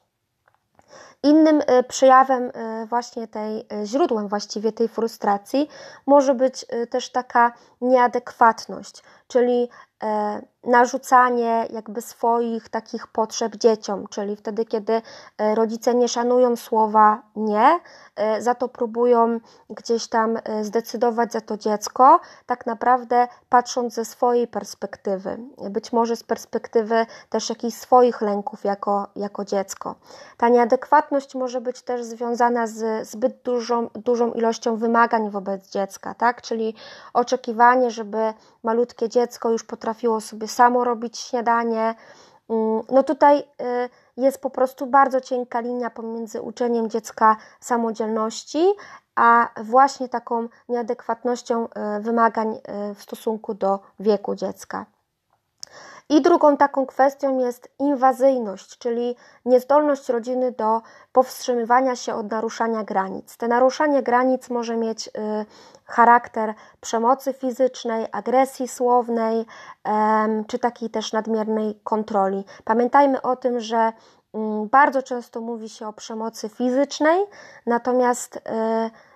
Innym 1.24 1.62
y, 1.62 1.84
przejawem 1.84 2.44
y, 2.44 2.86
właśnie 2.86 3.28
tej, 3.28 3.68
źródłem 3.86 4.28
właściwie 4.28 4.72
tej 4.72 4.88
frustracji 4.88 5.70
może 6.06 6.36
być 6.36 6.66
też 6.90 7.12
taka 7.12 7.54
nieadekwatność, 7.82 9.04
czyli 9.28 9.70
E, 10.04 10.42
narzucanie 10.64 11.68
jakby 11.70 12.02
swoich 12.02 12.70
takich 12.70 13.08
potrzeb 13.08 13.56
dzieciom, 13.56 14.08
czyli 14.08 14.36
wtedy, 14.36 14.66
kiedy 14.66 15.02
e, 15.38 15.56
rodzice 15.56 15.96
nie 15.96 16.08
szanują 16.08 16.56
słowa 16.56 17.22
nie, 17.36 17.80
e, 18.16 18.42
za 18.42 18.56
to 18.56 18.70
próbują 18.70 19.40
gdzieś 19.70 20.08
tam 20.08 20.38
zdecydować 20.62 21.32
za 21.34 21.42
to 21.42 21.58
dziecko, 21.58 22.20
tak 22.46 22.66
naprawdę 22.66 23.28
patrząc 23.50 23.94
ze 23.94 24.06
swojej 24.06 24.48
perspektywy, 24.48 25.38
być 25.70 25.94
może 25.94 26.16
z 26.16 26.24
perspektywy 26.24 27.06
też 27.30 27.50
jakichś 27.50 27.78
swoich 27.78 28.22
lęków 28.22 28.64
jako, 28.64 29.08
jako 29.16 29.46
dziecko. 29.46 29.96
Ta 30.38 30.50
nieadekwatność 30.50 31.36
może 31.36 31.62
być 31.62 31.82
też 31.82 32.04
związana 32.04 32.68
z 32.68 33.08
zbyt 33.08 33.42
dużą, 33.42 33.90
dużą 33.96 34.32
ilością 34.32 34.78
wymagań 34.78 35.30
wobec 35.30 35.70
dziecka, 35.70 36.14
tak? 36.14 36.42
czyli 36.42 36.76
oczekiwanie, 37.14 37.92
żeby 37.92 38.34
malutkie 38.64 39.10
dziecko 39.14 39.52
już 39.52 39.64
potrafiło 39.64 40.22
sobie 40.22 40.48
samo 40.48 40.84
robić 40.84 41.18
śniadanie. 41.18 41.96
Mm, 42.50 42.82
no 42.90 43.04
tutaj 43.04 43.40
y, 43.40 43.44
jest 44.18 44.42
po 44.42 44.50
prostu 44.50 44.88
bardzo 44.88 45.22
cienka 45.22 45.60
linia 45.60 45.90
pomiędzy 45.90 46.42
uczeniem 46.42 46.90
dziecka 46.90 47.38
samodzielności, 47.60 48.74
a 49.16 49.50
właśnie 49.64 50.10
taką 50.10 50.48
nieadekwatnością 50.70 51.66
y, 51.66 52.02
wymagań 52.02 52.54
y, 52.92 52.96
w 52.96 53.02
stosunku 53.02 53.54
do 53.54 53.80
wieku 54.00 54.36
dziecka. 54.36 54.86
I 56.10 56.22
drugą 56.22 56.58
taką 56.58 56.86
kwestią 56.86 57.40
jest 57.40 57.70
inwazyjność, 57.80 58.78
czyli 58.78 59.16
niezdolność 59.46 60.10
rodziny 60.10 60.52
do 60.52 60.82
powstrzymywania 61.12 61.96
się 61.96 62.16
od 62.16 62.32
naruszania 62.32 62.84
granic. 62.84 63.38
Te 63.38 63.48
naruszanie 63.48 64.04
granic 64.04 64.50
może 64.50 64.78
mieć 64.78 65.08
y, 65.08 65.12
charakter 65.86 66.54
przemocy 66.82 67.34
fizycznej, 67.34 68.08
agresji 68.12 68.68
słownej, 68.68 69.46
czy 70.48 70.60
takiej 70.60 70.90
też 70.90 71.14
nadmiernej 71.14 71.80
kontroli. 71.84 72.46
Pamiętajmy 72.64 73.22
o 73.22 73.36
tym, 73.36 73.60
że 73.60 73.94
mm, 74.34 74.70
bardzo 74.70 75.04
często 75.04 75.42
mówi 75.42 75.70
się 75.70 75.88
o 75.88 75.94
przemocy 75.94 76.50
fizycznej, 76.50 77.26
natomiast 77.66 78.36
y, 78.36 78.40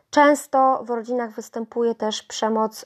Często 0.10 0.84
w 0.84 0.90
rodzinach 0.90 1.32
występuje 1.32 1.96
też 1.96 2.24
przemoc 2.24 2.84
y, 2.84 2.86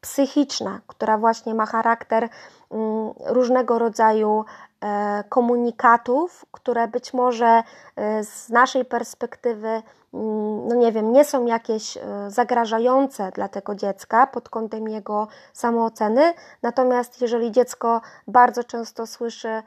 psychiczna, 0.00 0.80
która 0.86 1.18
właśnie 1.18 1.54
ma 1.54 1.66
charakter 1.66 2.28
mm, 2.70 3.12
różnego 3.26 3.78
rodzaju 3.78 4.44
e, 4.84 5.24
komunikatów, 5.28 6.44
które 6.52 6.88
być 6.88 7.14
może 7.14 7.62
e, 7.96 8.24
z 8.24 8.48
naszej 8.48 8.84
perspektywy, 8.84 9.68
mm, 9.68 10.68
no 10.68 10.74
nie 10.74 10.92
wiem, 10.92 11.12
nie 11.12 11.24
są 11.24 11.46
jakieś 11.46 11.96
e, 11.96 12.00
zagrażające 12.28 13.30
dla 13.32 13.48
tego 13.48 13.74
dziecka 13.74 14.26
pod 14.26 14.48
kątem 14.48 14.88
jego 14.88 15.28
samooceny. 15.52 16.34
Natomiast 16.62 17.20
jeżeli 17.20 17.52
dziecko 17.52 18.00
bardzo 18.26 18.64
często 18.64 19.06
słyszy 19.06 19.62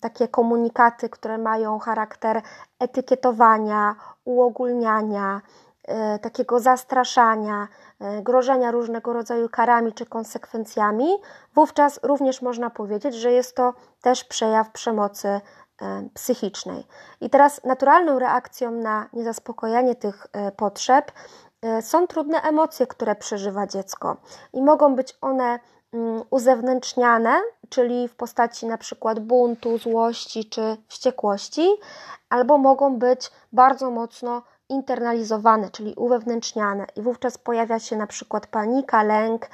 takie 0.00 0.28
komunikaty, 0.28 1.08
które 1.08 1.38
mają 1.38 1.78
charakter 1.78 2.42
etykietowania, 2.78 3.94
uogólniania, 4.24 5.40
takiego 6.22 6.60
zastraszania, 6.60 7.68
e, 8.00 8.22
grożenia 8.22 8.70
różnego 8.70 9.12
rodzaju 9.12 9.48
karami 9.48 9.92
czy 9.92 10.06
konsekwencjami, 10.06 11.06
wówczas 11.54 12.00
również 12.02 12.42
można 12.42 12.70
powiedzieć, 12.70 13.14
że 13.14 13.32
jest 13.32 13.56
to 13.56 13.74
też 14.02 14.24
przejaw 14.24 14.70
przemocy 14.70 15.28
e, 15.28 15.40
psychicznej. 16.14 16.86
I 17.20 17.30
teraz 17.30 17.64
naturalną 17.64 18.18
reakcją 18.18 18.70
na 18.70 19.08
niezaspokojenie 19.12 19.94
tych 19.94 20.26
potrzeb 20.56 21.12
są 21.80 22.06
trudne 22.06 22.42
emocje, 22.42 22.86
które 22.86 23.14
przeżywa 23.14 23.66
dziecko 23.66 24.16
i 24.52 24.62
mogą 24.62 24.94
być 24.94 25.18
one 25.20 25.58
mm, 25.92 26.22
uzewnętrzniane, 26.30 27.40
czyli 27.68 28.08
w 28.08 28.14
postaci 28.14 28.66
na 28.66 28.78
przykład 28.78 29.20
buntu, 29.20 29.78
złości 29.78 30.44
czy 30.44 30.76
wściekłości, 30.88 31.68
albo 32.28 32.58
mogą 32.58 32.98
być 32.98 33.30
bardzo 33.52 33.90
mocno 33.90 34.42
internalizowane, 34.68 35.70
czyli 35.70 35.94
uwewnętrzniane, 35.94 36.86
i 36.96 37.02
wówczas 37.02 37.38
pojawia 37.38 37.78
się 37.78 37.96
na 37.96 38.06
przykład 38.06 38.46
panika, 38.46 39.02
lęk, 39.02 39.46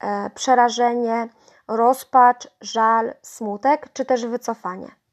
e, 0.00 0.30
przerażenie, 0.30 1.28
rozpacz, 1.68 2.48
żal, 2.60 3.14
smutek, 3.22 3.88
czy 3.92 4.04
też 4.04 4.26
wycofanie. 4.26 5.03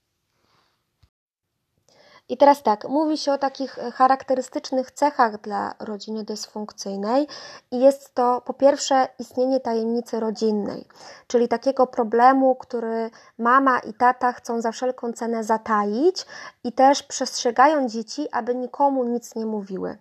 I 2.32 2.38
teraz 2.38 2.64
tak, 2.64 2.90
mówi 2.90 3.18
się 3.18 3.32
o 3.32 3.38
takich 3.38 3.80
charakterystycznych 3.94 4.92
cechach 4.92 5.42
dla 5.42 5.74
rodziny 5.80 6.24
dysfunkcyjnej 6.24 7.28
i 7.72 7.80
jest 7.80 8.16
to 8.16 8.42
po 8.46 8.54
pierwsze 8.54 9.08
istnienie 9.20 9.60
tajemnicy 9.60 10.20
rodzinnej, 10.20 10.86
czyli 11.28 11.48
takiego 11.48 11.88
problemu, 11.88 12.56
który 12.56 13.10
mama 13.38 13.80
i 13.80 13.94
tata 13.94 14.34
chcą 14.34 14.62
za 14.62 14.72
wszelką 14.72 15.14
cenę 15.14 15.44
zataić 15.44 16.26
i 16.64 16.72
też 16.72 17.04
przestrzegają 17.04 17.88
dzieci, 17.88 18.28
aby 18.32 18.56
nikomu 18.56 19.04
nic 19.04 19.36
nie 19.36 19.46
mówiły. 19.46 19.98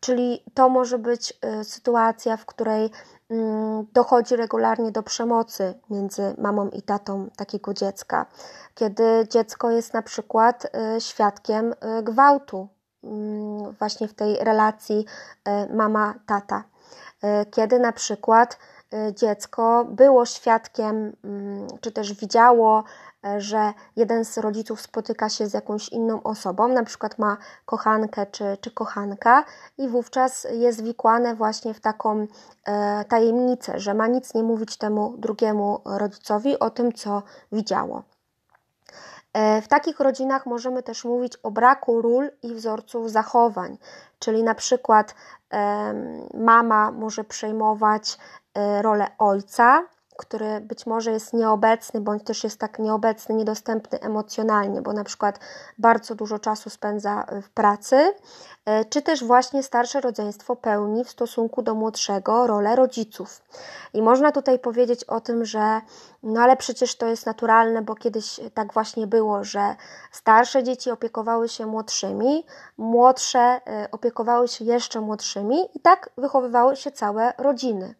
Czyli 0.00 0.44
to 0.54 0.68
może 0.68 0.98
być 0.98 1.34
y, 1.60 1.64
sytuacja, 1.64 2.36
w 2.36 2.46
której 2.46 2.90
dochodzi 3.92 4.36
regularnie 4.36 4.92
do 4.92 5.02
przemocy 5.02 5.74
między 5.90 6.34
mamą 6.38 6.68
i 6.68 6.82
tatą 6.82 7.30
takiego 7.36 7.74
dziecka, 7.74 8.26
kiedy 8.74 9.26
dziecko 9.30 9.70
jest 9.70 9.94
na 9.94 10.02
przykład 10.02 10.64
y, 10.96 11.00
świadkiem 11.00 11.72
y, 11.72 12.02
gwałtu, 12.02 12.68
mm, 13.04 13.72
właśnie 13.72 14.08
w 14.08 14.14
tej 14.14 14.36
relacji 14.36 15.06
mama-tata, 15.74 16.64
kiedy 17.50 17.78
na 17.78 17.92
przykład 17.92 18.58
dziecko 19.14 19.84
było 19.88 20.26
świadkiem, 20.26 21.16
mm, 21.24 21.66
czy 21.80 21.92
też 21.92 22.14
widziało 22.14 22.84
że 23.38 23.72
jeden 23.96 24.24
z 24.24 24.38
rodziców 24.38 24.80
spotyka 24.80 25.28
się 25.28 25.46
z 25.46 25.54
jakąś 25.54 25.88
inną 25.88 26.22
osobą, 26.22 26.68
na 26.68 26.84
przykład 26.84 27.18
ma 27.18 27.36
kochankę 27.64 28.26
czy, 28.26 28.56
czy 28.60 28.70
kochanka, 28.70 29.44
i 29.78 29.88
wówczas 29.88 30.46
jest 30.50 30.82
wikłane 30.84 31.34
właśnie 31.34 31.74
w 31.74 31.80
taką 31.80 32.26
e, 32.64 33.04
tajemnicę, 33.04 33.80
że 33.80 33.94
ma 33.94 34.06
nic 34.06 34.34
nie 34.34 34.42
mówić 34.42 34.76
temu 34.76 35.14
drugiemu 35.18 35.80
rodzicowi 35.84 36.58
o 36.58 36.70
tym, 36.70 36.92
co 36.92 37.22
widziało. 37.52 38.02
E, 39.32 39.62
w 39.62 39.68
takich 39.68 40.00
rodzinach 40.00 40.46
możemy 40.46 40.82
też 40.82 41.04
mówić 41.04 41.36
o 41.42 41.50
braku 41.50 42.02
ról 42.02 42.30
i 42.42 42.54
wzorców 42.54 43.10
zachowań, 43.10 43.78
czyli 44.18 44.42
na 44.42 44.54
przykład 44.54 45.14
mama 46.34 46.90
może 46.90 47.24
przejmować 47.24 48.18
e, 48.54 48.82
rolę 48.82 49.06
ojca, 49.18 49.82
który 50.16 50.60
być 50.60 50.86
może 50.86 51.10
jest 51.10 51.32
nieobecny, 51.32 52.00
bądź 52.00 52.24
też 52.24 52.44
jest 52.44 52.58
tak 52.60 52.78
nieobecny, 52.78 53.34
niedostępny 53.34 54.00
emocjonalnie, 54.00 54.82
bo 54.82 54.92
na 54.92 55.04
przykład 55.04 55.40
bardzo 55.78 56.14
dużo 56.14 56.38
czasu 56.38 56.70
spędza 56.70 57.26
w 57.42 57.50
pracy, 57.50 58.14
e, 58.64 58.84
czy 58.84 59.02
też 59.02 59.24
właśnie 59.24 59.62
starsze 59.62 60.00
rodzeństwo 60.00 60.56
pełni 60.56 61.04
w 61.04 61.10
stosunku 61.10 61.62
do 61.62 61.74
młodszego 61.74 62.46
rolę 62.46 62.76
rodziców. 62.76 63.42
I 63.94 64.02
można 64.02 64.32
tutaj 64.32 64.58
powiedzieć 64.58 65.04
o 65.04 65.20
tym, 65.20 65.44
że 65.44 65.80
no 66.22 66.40
ale 66.40 66.56
przecież 66.56 66.96
to 66.96 67.06
jest 67.06 67.26
naturalne, 67.26 67.82
bo 67.82 67.94
kiedyś 67.94 68.40
tak 68.54 68.72
właśnie 68.72 69.06
było, 69.06 69.44
że 69.44 69.76
starsze 70.12 70.62
dzieci 70.62 70.90
opiekowały 70.90 71.48
się 71.48 71.66
młodszymi, 71.66 72.46
młodsze 72.78 73.60
e, 73.66 73.88
opiekowały 73.92 74.48
się 74.48 74.64
jeszcze 74.64 75.00
młodszymi 75.00 75.56
i 75.74 75.80
tak 75.80 76.10
wychowywały 76.16 76.76
się 76.76 76.90
całe 76.90 77.32
rodziny. 77.38 77.94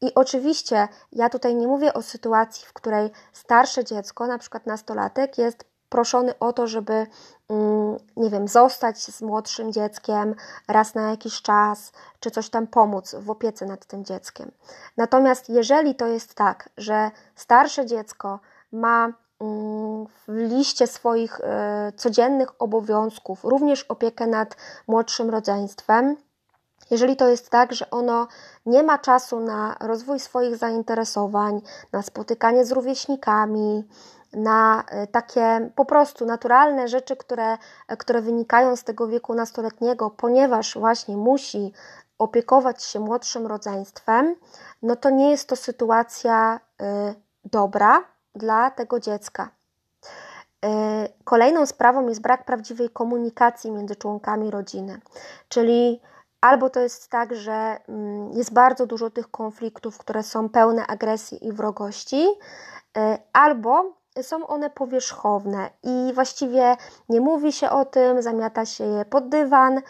I 0.00 0.14
oczywiście 0.14 0.88
ja 1.12 1.30
tutaj 1.30 1.54
nie 1.54 1.66
mówię 1.66 1.94
o 1.94 2.02
sytuacji, 2.02 2.66
w 2.66 2.72
której 2.72 3.10
starsze 3.32 3.84
dziecko, 3.84 4.26
na 4.26 4.38
przykład 4.38 4.66
nastolatek, 4.66 5.38
jest 5.38 5.64
proszony 5.88 6.38
o 6.38 6.52
to, 6.52 6.66
żeby, 6.66 7.06
mm, 7.48 7.96
nie 8.16 8.30
wiem, 8.30 8.48
zostać 8.48 8.98
z 8.98 9.22
młodszym 9.22 9.72
dzieckiem 9.72 10.34
raz 10.68 10.94
na 10.94 11.10
jakiś 11.10 11.42
czas, 11.42 11.92
czy 12.20 12.30
coś 12.30 12.50
tam 12.50 12.66
pomóc 12.66 13.14
w 13.14 13.30
opiece 13.30 13.66
nad 13.66 13.86
tym 13.86 14.04
dzieckiem. 14.04 14.50
Natomiast 14.96 15.48
jeżeli 15.48 15.94
to 15.94 16.06
jest 16.06 16.34
tak, 16.34 16.68
że 16.76 17.10
starsze 17.34 17.86
dziecko 17.86 18.40
ma 18.72 19.12
mm, 19.40 20.06
w 20.06 20.28
liście 20.28 20.86
swoich 20.86 21.40
e, 21.40 21.92
codziennych 21.96 22.62
obowiązków 22.62 23.44
również 23.44 23.82
opiekę 23.82 24.26
nad 24.26 24.56
młodszym 24.86 25.30
rodzeństwem, 25.30 26.16
jeżeli 26.90 27.16
to 27.16 27.28
jest 27.28 27.50
tak, 27.50 27.72
że 27.72 27.90
ono 27.90 28.26
nie 28.66 28.82
ma 28.82 28.98
czasu 28.98 29.40
na 29.40 29.76
rozwój 29.80 30.20
swoich 30.20 30.56
zainteresowań, 30.56 31.60
na 31.92 32.02
spotykanie 32.02 32.64
z 32.64 32.72
rówieśnikami, 32.72 33.84
na 34.32 34.84
e, 34.88 35.06
takie 35.06 35.70
po 35.74 35.84
prostu 35.84 36.26
naturalne 36.26 36.88
rzeczy, 36.88 37.16
które, 37.16 37.58
e, 37.88 37.96
które 37.96 38.22
wynikają 38.22 38.76
z 38.76 38.84
tego 38.84 39.08
wieku 39.08 39.34
nastoletniego, 39.34 40.10
ponieważ 40.10 40.78
właśnie 40.78 41.16
musi 41.16 41.72
opiekować 42.18 42.84
się 42.84 43.00
młodszym 43.00 43.46
rodzeństwem, 43.46 44.34
no 44.82 44.96
to 44.96 45.10
nie 45.10 45.30
jest 45.30 45.48
to 45.48 45.56
sytuacja 45.56 46.60
y, 46.82 46.84
dobra 47.44 48.04
dla 48.34 48.70
tego 48.70 49.00
dziecka. 49.00 49.50
Y, 50.64 50.68
kolejną 51.24 51.66
sprawą 51.66 52.08
jest 52.08 52.20
brak 52.20 52.44
prawdziwej 52.44 52.90
komunikacji 52.90 53.70
między 53.70 53.96
członkami 53.96 54.50
rodziny, 54.50 55.00
czyli 55.48 56.00
Albo 56.40 56.70
to 56.70 56.80
jest 56.80 57.08
tak, 57.08 57.34
że 57.34 57.76
mm, 57.88 58.32
jest 58.32 58.52
bardzo 58.52 58.86
dużo 58.86 59.10
tych 59.10 59.30
konfliktów, 59.30 59.98
które 59.98 60.22
są 60.22 60.48
pełne 60.48 60.86
agresji 60.86 61.46
i 61.46 61.52
wrogości, 61.52 62.26
y, 62.98 63.00
albo 63.32 63.98
są 64.22 64.46
one 64.46 64.70
powierzchowne 64.70 65.70
i 65.82 66.12
właściwie 66.14 66.76
nie 67.08 67.20
mówi 67.20 67.52
się 67.52 67.70
o 67.70 67.84
tym, 67.84 68.22
zamiata 68.22 68.66
się 68.66 68.84
je 68.84 69.04
pod 69.04 69.28
dywan. 69.28 69.78
Y, 69.78 69.82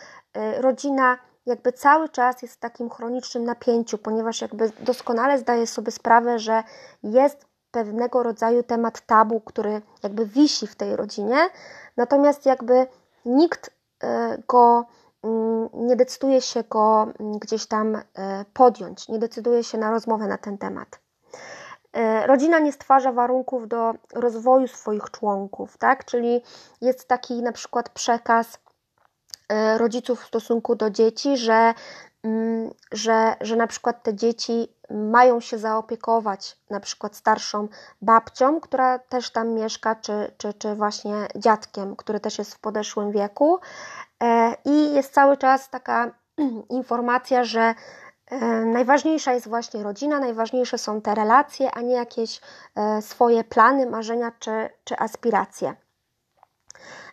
rodzina 0.62 1.18
jakby 1.46 1.72
cały 1.72 2.08
czas 2.08 2.42
jest 2.42 2.54
w 2.54 2.58
takim 2.58 2.90
chronicznym 2.90 3.44
napięciu, 3.44 3.98
ponieważ 3.98 4.40
jakby 4.40 4.72
doskonale 4.80 5.38
zdaje 5.38 5.66
sobie 5.66 5.92
sprawę, 5.92 6.38
że 6.38 6.62
jest 7.02 7.46
pewnego 7.70 8.22
rodzaju 8.22 8.62
temat 8.62 9.00
tabu, 9.00 9.40
który 9.40 9.82
jakby 10.02 10.26
wisi 10.26 10.66
w 10.66 10.76
tej 10.76 10.96
rodzinie, 10.96 11.36
natomiast 11.96 12.46
jakby 12.46 12.86
nikt 13.24 13.68
y, 13.68 14.06
go 14.48 14.86
nie 15.74 15.96
decyduje 15.96 16.40
się 16.40 16.64
go 16.70 17.02
mm, 17.02 17.38
gdzieś 17.38 17.66
tam 17.66 17.96
e, 17.96 18.02
podjąć, 18.52 19.08
nie 19.08 19.18
decyduje 19.18 19.64
się 19.64 19.78
na 19.78 19.90
rozmowę 19.90 20.26
na 20.26 20.38
ten 20.38 20.58
temat. 20.58 21.00
E, 21.92 22.26
rodzina 22.26 22.58
nie 22.58 22.72
stwarza 22.72 23.12
warunków 23.12 23.68
do 23.68 23.94
rozwoju 24.14 24.68
swoich 24.68 25.10
członków, 25.10 25.78
tak? 25.78 26.04
Czyli 26.04 26.42
jest 26.80 27.08
taki 27.08 27.42
na 27.42 27.52
przykład 27.52 27.88
przekaz 27.88 28.58
e, 29.48 29.78
rodziców 29.78 30.22
w 30.22 30.26
stosunku 30.26 30.74
do 30.74 30.90
dzieci, 30.90 31.36
że, 31.36 31.74
mm, 32.22 32.70
że, 32.92 33.36
że 33.40 33.56
na 33.56 33.66
przykład 33.66 34.02
te 34.02 34.14
dzieci 34.14 34.68
mają 34.90 35.40
się 35.40 35.58
zaopiekować 35.58 36.56
na 36.70 36.80
przykład 36.80 37.16
starszą 37.16 37.68
babcią, 38.02 38.60
która 38.60 38.98
też 38.98 39.30
tam 39.30 39.48
mieszka, 39.54 39.94
czy, 39.94 40.32
czy, 40.36 40.54
czy 40.54 40.74
właśnie 40.74 41.12
dziadkiem, 41.36 41.96
który 41.96 42.20
też 42.20 42.38
jest 42.38 42.54
w 42.54 42.58
podeszłym 42.58 43.12
wieku, 43.12 43.58
I 44.64 44.94
jest 44.94 45.14
cały 45.14 45.36
czas 45.36 45.70
taka 45.70 46.10
informacja, 46.70 47.44
że 47.44 47.74
e, 48.26 48.36
najważniejsza 48.64 49.32
jest 49.32 49.48
właśnie 49.48 49.82
rodzina, 49.82 50.20
najważniejsze 50.20 50.78
są 50.78 51.00
te 51.00 51.14
relacje, 51.14 51.70
a 51.70 51.80
nie 51.80 51.94
jakieś 51.94 52.40
e, 52.76 53.02
swoje 53.02 53.44
plany, 53.44 53.86
marzenia 53.86 54.32
czy, 54.38 54.50
czy 54.84 54.98
aspiracje. 54.98 55.74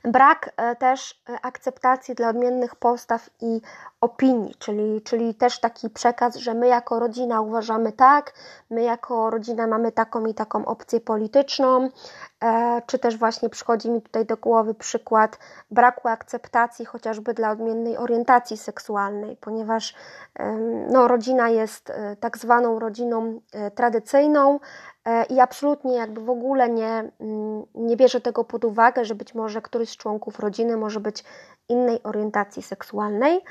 Brak 0.05 0.49
też 0.79 1.21
akceptacji 1.41 2.15
dla 2.15 2.29
odmiennych 2.29 2.75
postaw 2.75 3.29
i 3.41 3.61
opinii, 4.01 4.55
czyli, 4.59 5.01
czyli 5.01 5.35
też 5.35 5.59
taki 5.59 5.89
przekaz, 5.89 6.35
że 6.35 6.53
my 6.53 6.67
jako 6.67 6.99
rodzina 6.99 7.41
uważamy 7.41 7.91
tak, 7.91 8.33
my 8.69 8.83
jako 8.83 9.29
rodzina 9.29 9.67
mamy 9.67 9.91
taką 9.91 10.25
i 10.25 10.33
taką 10.33 10.65
opcję 10.65 10.99
polityczną, 10.99 11.89
e, 12.43 12.81
czy 12.87 12.99
też 12.99 13.17
właśnie 13.17 13.49
przychodzi 13.49 13.91
mi 13.91 14.01
tutaj 14.01 14.25
do 14.25 14.37
głowy 14.37 14.73
przykład 14.73 15.39
braku 15.71 16.07
akceptacji 16.07 16.85
chociażby 16.85 17.33
dla 17.33 17.51
odmiennej 17.51 17.97
orientacji 17.97 18.57
seksualnej, 18.57 19.37
ponieważ 19.37 19.95
no, 20.89 21.07
rodzina 21.07 21.49
jest 21.49 21.89
e, 21.89 22.15
tak 22.15 22.37
zwaną 22.37 22.79
rodziną 22.79 23.39
e, 23.53 23.71
tradycyjną, 23.71 24.59
i 25.29 25.39
absolutnie 25.39 25.95
jakby 25.95 26.21
w 26.21 26.29
ogóle 26.29 26.69
nie, 26.69 27.11
mm, 27.19 27.63
nie 27.75 27.97
bierze 27.97 28.21
tego 28.21 28.43
pod 28.43 28.65
uwagę, 28.65 29.05
że 29.05 29.15
być 29.15 29.35
może 29.35 29.61
któryś 29.61 29.94
członków 29.97 30.39
rodziny 30.39 30.77
może 30.77 30.99
być 30.99 31.23
innej 31.69 32.03
orientacji 32.03 32.63
seksualnej. 32.63 33.41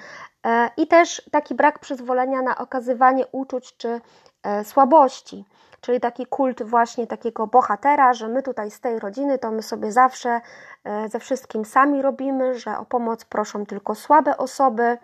E, 0.46 0.70
i 0.76 0.87
też 0.87 1.22
taki 1.30 1.54
brak 1.54 1.78
przyzwolenia 1.78 2.42
na 2.42 2.59
okazywanie 2.59 3.26
uczuć 3.33 3.76
czy 3.76 4.00
e, 4.42 4.64
słabości, 4.64 5.44
czyli 5.80 6.00
taki 6.00 6.26
kult 6.26 6.62
właśnie 6.62 7.07
takiego 7.07 7.46
bohatera, 7.46 8.12
że 8.12 8.28
my 8.28 8.42
tutaj 8.42 8.70
z 8.70 8.80
tej 8.80 8.98
rodziny 8.98 9.38
to 9.38 9.50
my 9.50 9.62
sobie 9.62 9.92
zawsze 9.92 10.40
e, 10.85 11.09
ze 11.09 11.18
wszystkim 11.18 11.64
sami 11.64 12.02
robimy, 12.02 12.59
że 12.59 12.78
o 12.78 12.85
pomoc 12.85 13.24
proszą 13.24 13.66
tylko 13.66 13.94
słabe 13.94 14.37
osoby, 14.37 14.98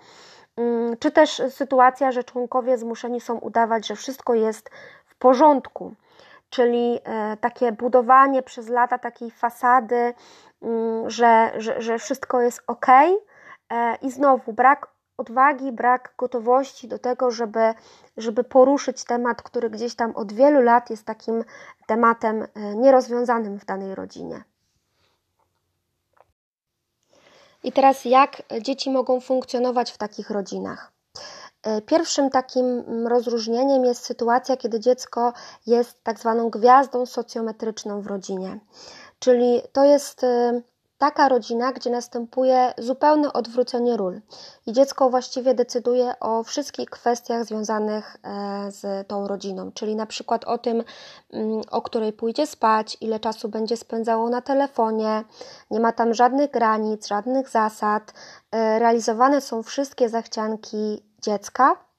mm, 0.57 0.97
czy 0.99 1.11
też 1.11 1.43
sytuacja, 1.51 2.13
że 2.13 2.25
członkowie 2.25 2.79
zmuszeni 2.79 3.21
są 3.21 3.39
udawać, 3.39 3.87
że 3.87 3.97
wszystko 3.97 4.35
jest 4.35 4.71
w 5.07 5.15
porządku, 5.15 5.95
czyli 6.51 7.01
takie 7.41 7.73
budowanie 7.73 8.43
przez 8.43 8.69
lata 8.69 8.99
takiej 8.99 9.31
fasady, 9.31 10.15
że, 11.07 11.53
że, 11.57 11.83
że 11.83 11.99
wszystko 11.99 12.41
jest 12.41 12.63
ok. 12.67 12.87
I 14.03 14.11
znowu 14.11 14.53
brak 14.53 14.87
odwagi, 15.21 15.73
brak 15.73 16.15
gotowości 16.19 16.89
do 16.89 16.99
tego, 16.99 17.31
żeby, 17.31 17.75
żeby 18.17 18.45
poruszyć 18.45 19.05
temat, 19.05 19.43
który 19.43 19.71
gdzieś 19.71 19.95
tam 19.95 20.17
od 20.17 20.33
wielu 20.33 20.61
lat 20.61 20.91
jest 20.91 21.05
takim 21.05 21.45
tematem 21.87 22.43
e, 22.43 22.75
nierozwiązanym 22.75 23.59
w 23.59 23.65
danej 23.65 23.95
rodzinie. 23.95 24.45
I 27.63 27.73
teraz, 27.73 28.05
jak 28.05 28.43
dzieci 28.61 28.91
mogą 28.91 29.21
funkcjonować 29.21 29.93
w 29.93 29.99
takich 29.99 30.31
rodzinach? 30.31 30.93
E, 31.63 31.83
pierwszym 31.83 32.31
takim 32.31 32.85
rozróżnieniem 33.07 33.85
jest 33.85 34.05
sytuacja, 34.05 34.57
kiedy 34.57 34.81
dziecko 34.81 35.33
jest 35.67 36.05
tak 36.05 36.19
zwaną 36.19 36.51
gwiazdą 36.51 37.07
socjometryczną 37.07 38.01
w 38.01 38.07
rodzinie. 38.07 38.59
Czyli 39.21 39.63
to 39.73 39.85
jest 39.85 40.25
e, 40.25 40.63
taka 40.99 41.29
rodzina, 41.29 41.73
gdzie 41.73 41.91
następuje 41.91 42.75
zupełne 42.79 43.33
odwrócenie 43.33 43.97
ról. 43.97 44.21
I 44.67 44.73
dziecko 44.73 45.11
właściwie 45.11 45.55
decyduje 45.55 46.15
o 46.21 46.43
wszystkich 46.43 46.91
kwestiach 46.91 47.45
związanych 47.45 48.17
e, 48.23 48.71
z 48.71 49.09
tą 49.09 49.27
rodziną, 49.27 49.73
czyli 49.73 49.97
na 49.97 50.07
przykład 50.07 50.45
o 50.45 50.59
tym, 50.59 50.85
mm, 51.33 51.63
o 51.71 51.83
której 51.83 52.13
pójdzie 52.13 52.47
spać, 52.47 52.97
ile 53.01 53.21
czasu 53.21 53.49
będzie 53.49 53.77
spędzało 53.77 54.29
na 54.29 54.43
telefonie, 54.43 55.25
nie 55.71 55.81
ma 55.81 55.93
tam 55.93 56.15
żadnych 56.15 56.51
granic, 56.51 57.07
żadnych 57.07 57.49
zasad, 57.49 58.13
e, 58.53 58.79
realizowane 58.79 59.41
są 59.41 59.63
wszystkie 59.63 60.09
zachcianki 60.09 61.03
dziecka. 61.23 61.90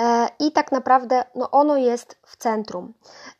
E, 0.00 0.28
i 0.38 0.52
tak 0.52 0.72
naprawdę 0.72 1.24
no 1.34 1.50
ono 1.50 1.76
jest 1.76 2.18
w 2.26 2.36
centrum. 2.36 2.92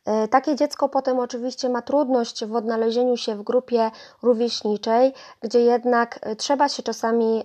E, 0.05 0.27
takie 0.27 0.55
dziecko 0.55 0.89
potem 0.89 1.19
oczywiście 1.19 1.69
ma 1.69 1.81
trudność 1.81 2.45
w 2.45 2.55
odnalezieniu 2.55 3.17
się 3.17 3.35
w 3.35 3.43
grupie 3.43 3.91
rówieśniczej, 4.21 5.13
gdzie 5.41 5.59
jednak 5.59 6.19
e, 6.21 6.35
trzeba 6.35 6.69
się 6.69 6.83
czasami 6.83 7.43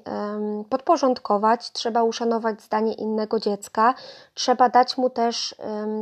podporządkować, 0.71 1.73
trzeba 1.73 2.03
uszanować 2.03 2.63
zdanie 2.63 2.93
innego 2.93 3.41
dziecka, 3.41 3.95
trzeba 4.35 4.69
dać 4.69 4.99
mu 4.99 5.11
też 5.11 5.55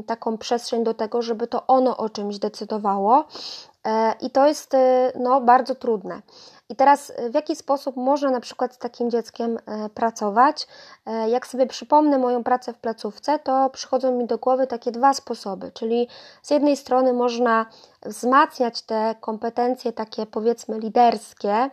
taką 0.07 0.38
przestrzeń 0.38 0.85
do 0.85 0.94
tego, 0.94 1.23
żeby 1.23 1.46
to 1.46 1.66
ono 1.66 1.96
o 1.96 2.09
czymś 2.09 2.38
decydowało. 2.38 3.25
I 4.20 4.31
to 4.31 4.46
jest 4.46 4.77
no, 5.14 5.40
bardzo 5.40 5.75
trudne. 5.75 6.23
I 6.71 6.77
teraz 6.77 7.11
y, 7.11 7.31
w 7.31 7.35
jaki 7.35 7.57
sposób 7.57 7.97
można 7.97 8.31
na 8.31 8.41
przykład 8.41 8.75
z 8.75 8.79
takim 8.79 9.11
dzieckiem 9.11 9.59
e, 9.67 9.89
pracować? 9.89 10.67
E, 11.07 11.31
jak 11.31 11.47
sobie 11.47 11.67
przypomnę 11.67 12.19
moją 12.19 12.45
pracę 12.45 12.73
w 12.73 12.79
placówce, 12.79 13.39
to 13.39 13.71
przychodzą 13.71 14.13
mi 14.13 14.27
do 14.27 14.39
głowy 14.39 14.67
takie 14.67 14.93
dwa 14.93 15.15
sposoby, 15.15 15.73
czyli 15.73 16.09
z 16.43 16.51
jednej 16.51 16.77
strony 16.77 17.13
można 17.13 17.67
wzmacniać 18.03 18.83
te 18.83 19.15
kompetencje 19.21 19.93
takie 19.93 20.27
powiedzmy 20.27 20.79
liderskie 20.79 21.71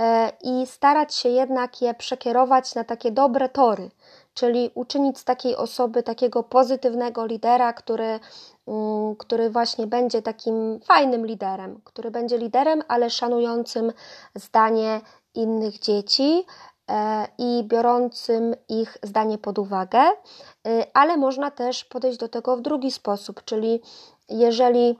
e, 0.00 0.32
i 0.42 0.66
starać 0.66 1.14
się 1.14 1.28
jednak 1.28 1.82
je 1.82 1.94
przekierować 1.94 2.74
na 2.74 2.84
takie 2.84 3.10
dobre 3.10 3.48
tory, 3.48 3.90
czyli 4.36 4.70
uczynić 4.74 5.18
z 5.18 5.24
takiej 5.24 5.56
osoby 5.56 6.02
takiego 6.02 6.42
pozytywnego 6.42 7.26
lidera, 7.26 7.72
który 7.72 8.20
Mm, 8.68 9.16
który 9.16 9.50
właśnie 9.50 9.86
będzie 9.86 10.22
takim 10.22 10.80
fajnym 10.80 11.26
liderem, 11.26 11.80
który 11.84 12.10
będzie 12.10 12.38
liderem, 12.38 12.82
ale 12.88 13.10
szanującym 13.10 13.92
zdanie 14.34 15.00
innych 15.34 15.78
dzieci 15.78 16.46
e, 16.90 17.26
i 17.38 17.64
biorącym 17.64 18.54
ich 18.68 18.98
zdanie 19.02 19.38
pod 19.38 19.58
uwagę, 19.58 19.98
e, 19.98 20.86
ale 20.94 21.16
można 21.16 21.50
też 21.50 21.84
podejść 21.84 22.18
do 22.18 22.28
tego 22.28 22.56
w 22.56 22.60
drugi 22.60 22.90
sposób, 22.90 23.44
czyli 23.44 23.82
jeżeli 24.28 24.98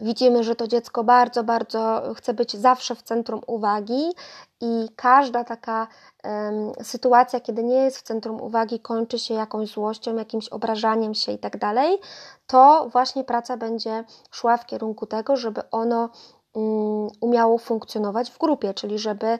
widzimy, 0.00 0.44
że 0.44 0.56
to 0.56 0.68
dziecko 0.68 1.04
bardzo, 1.04 1.44
bardzo 1.44 2.02
chce 2.16 2.34
być 2.34 2.52
zawsze 2.52 2.94
w 2.94 3.02
centrum 3.02 3.40
uwagi 3.46 4.12
i 4.60 4.88
każda 4.96 5.44
taka 5.44 5.86
sytuacja, 6.82 7.40
kiedy 7.40 7.64
nie 7.64 7.76
jest 7.76 7.98
w 7.98 8.02
centrum 8.02 8.40
uwagi, 8.40 8.80
kończy 8.80 9.18
się 9.18 9.34
jakąś 9.34 9.72
złością, 9.72 10.16
jakimś 10.16 10.48
obrażaniem 10.48 11.14
się 11.14 11.32
i 11.32 11.38
tak 11.38 11.56
to 12.46 12.88
właśnie 12.92 13.24
praca 13.24 13.56
będzie 13.56 14.04
szła 14.30 14.56
w 14.56 14.66
kierunku 14.66 15.06
tego, 15.06 15.36
żeby 15.36 15.70
ono 15.70 16.08
um, 16.52 17.08
umiało 17.20 17.58
funkcjonować 17.58 18.30
w 18.30 18.38
grupie, 18.38 18.74
czyli 18.74 18.98
żeby 18.98 19.38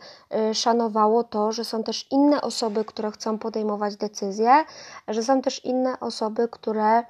y, 0.51 0.55
szanowało 0.55 1.25
to, 1.25 1.53
że 1.53 1.64
są 1.64 1.83
też 1.83 2.07
inne 2.11 2.40
osoby, 2.40 2.85
które 2.85 3.11
chcą 3.11 3.38
podejmować 3.38 3.97
decyzje, 3.97 4.64
że 5.09 5.23
są 5.23 5.42
też 5.42 5.64
inne 5.64 6.01
osoby, 6.01 6.49
które 6.49 7.03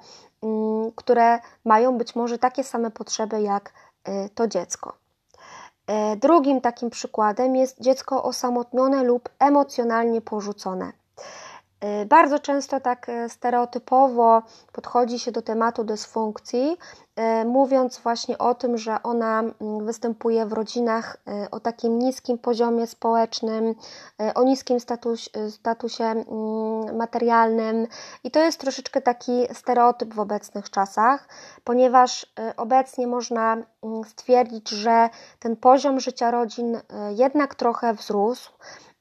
Mm, 0.45 0.91
które 0.95 1.39
mają 1.65 1.97
być 1.97 2.15
może 2.15 2.37
takie 2.37 2.63
same 2.63 2.91
potrzeby 2.91 3.41
jak 3.41 3.73
y, 4.07 4.29
to 4.35 4.47
dziecko. 4.47 5.04
E, 5.87 6.15
drugim 6.15 6.61
takim 6.61 6.89
przykładem 6.89 7.55
jest 7.55 7.81
dziecko 7.81 8.23
osamotnione 8.23 9.03
lub 9.03 9.29
emocjonalnie 9.39 10.21
porzucone. 10.21 10.91
Y, 11.85 12.05
bardzo 12.05 12.39
często 12.39 12.79
tak 12.79 13.09
y, 13.09 13.29
stereotypowo 13.29 14.41
podchodzi 14.71 15.19
się 15.19 15.31
do 15.31 15.41
tematu 15.41 15.83
dysfunkcji, 15.83 16.77
y, 17.41 17.45
mówiąc 17.45 17.99
właśnie 17.99 18.37
o 18.37 18.55
tym, 18.55 18.77
że 18.77 19.03
ona 19.03 19.39
mm, 19.39 19.85
występuje 19.85 20.45
w 20.45 20.53
rodzinach 20.53 21.17
o 21.51 21.59
takim 21.59 21.99
niskim 21.99 22.37
poziomie 22.37 22.87
społecznym, 22.87 23.75
o 24.35 24.43
niskim 24.43 24.79
status, 24.79 25.29
statusie 25.49 26.03
mm, 26.03 26.97
materialnym, 26.97 27.87
i 28.23 28.31
to 28.31 28.39
jest 28.39 28.59
troszeczkę 28.59 29.01
taki 29.01 29.47
stereotyp 29.53 30.13
w 30.13 30.19
obecnych 30.19 30.69
czasach, 30.69 31.27
ponieważ 31.63 32.33
obecnie 32.57 33.07
można 33.07 33.53
mm, 33.53 34.03
stwierdzić, 34.03 34.69
że 34.69 35.09
ten 35.39 35.55
poziom 35.55 35.99
życia 35.99 36.31
rodzin 36.31 36.79
jednak 37.15 37.55
trochę 37.55 37.93
wzrósł. 37.93 38.51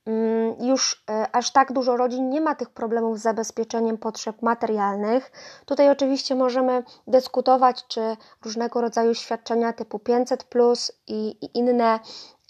Mm, 0.06 0.54
już 0.60 1.04
e, 1.10 1.36
aż 1.36 1.50
tak 1.50 1.72
dużo 1.72 1.96
rodzin 1.96 2.28
nie 2.28 2.40
ma 2.40 2.54
tych 2.54 2.70
problemów 2.70 3.18
z 3.18 3.22
zabezpieczeniem 3.22 3.98
potrzeb 3.98 4.42
materialnych. 4.42 5.32
Tutaj 5.66 5.90
oczywiście 5.90 6.34
możemy 6.34 6.82
dyskutować, 7.06 7.86
czy 7.86 8.16
różnego 8.44 8.80
rodzaju 8.80 9.14
świadczenia 9.14 9.72
typu 9.72 9.98
500 9.98 10.44
plus 10.44 10.92
i, 11.06 11.28
i 11.28 11.58
inne 11.58 12.00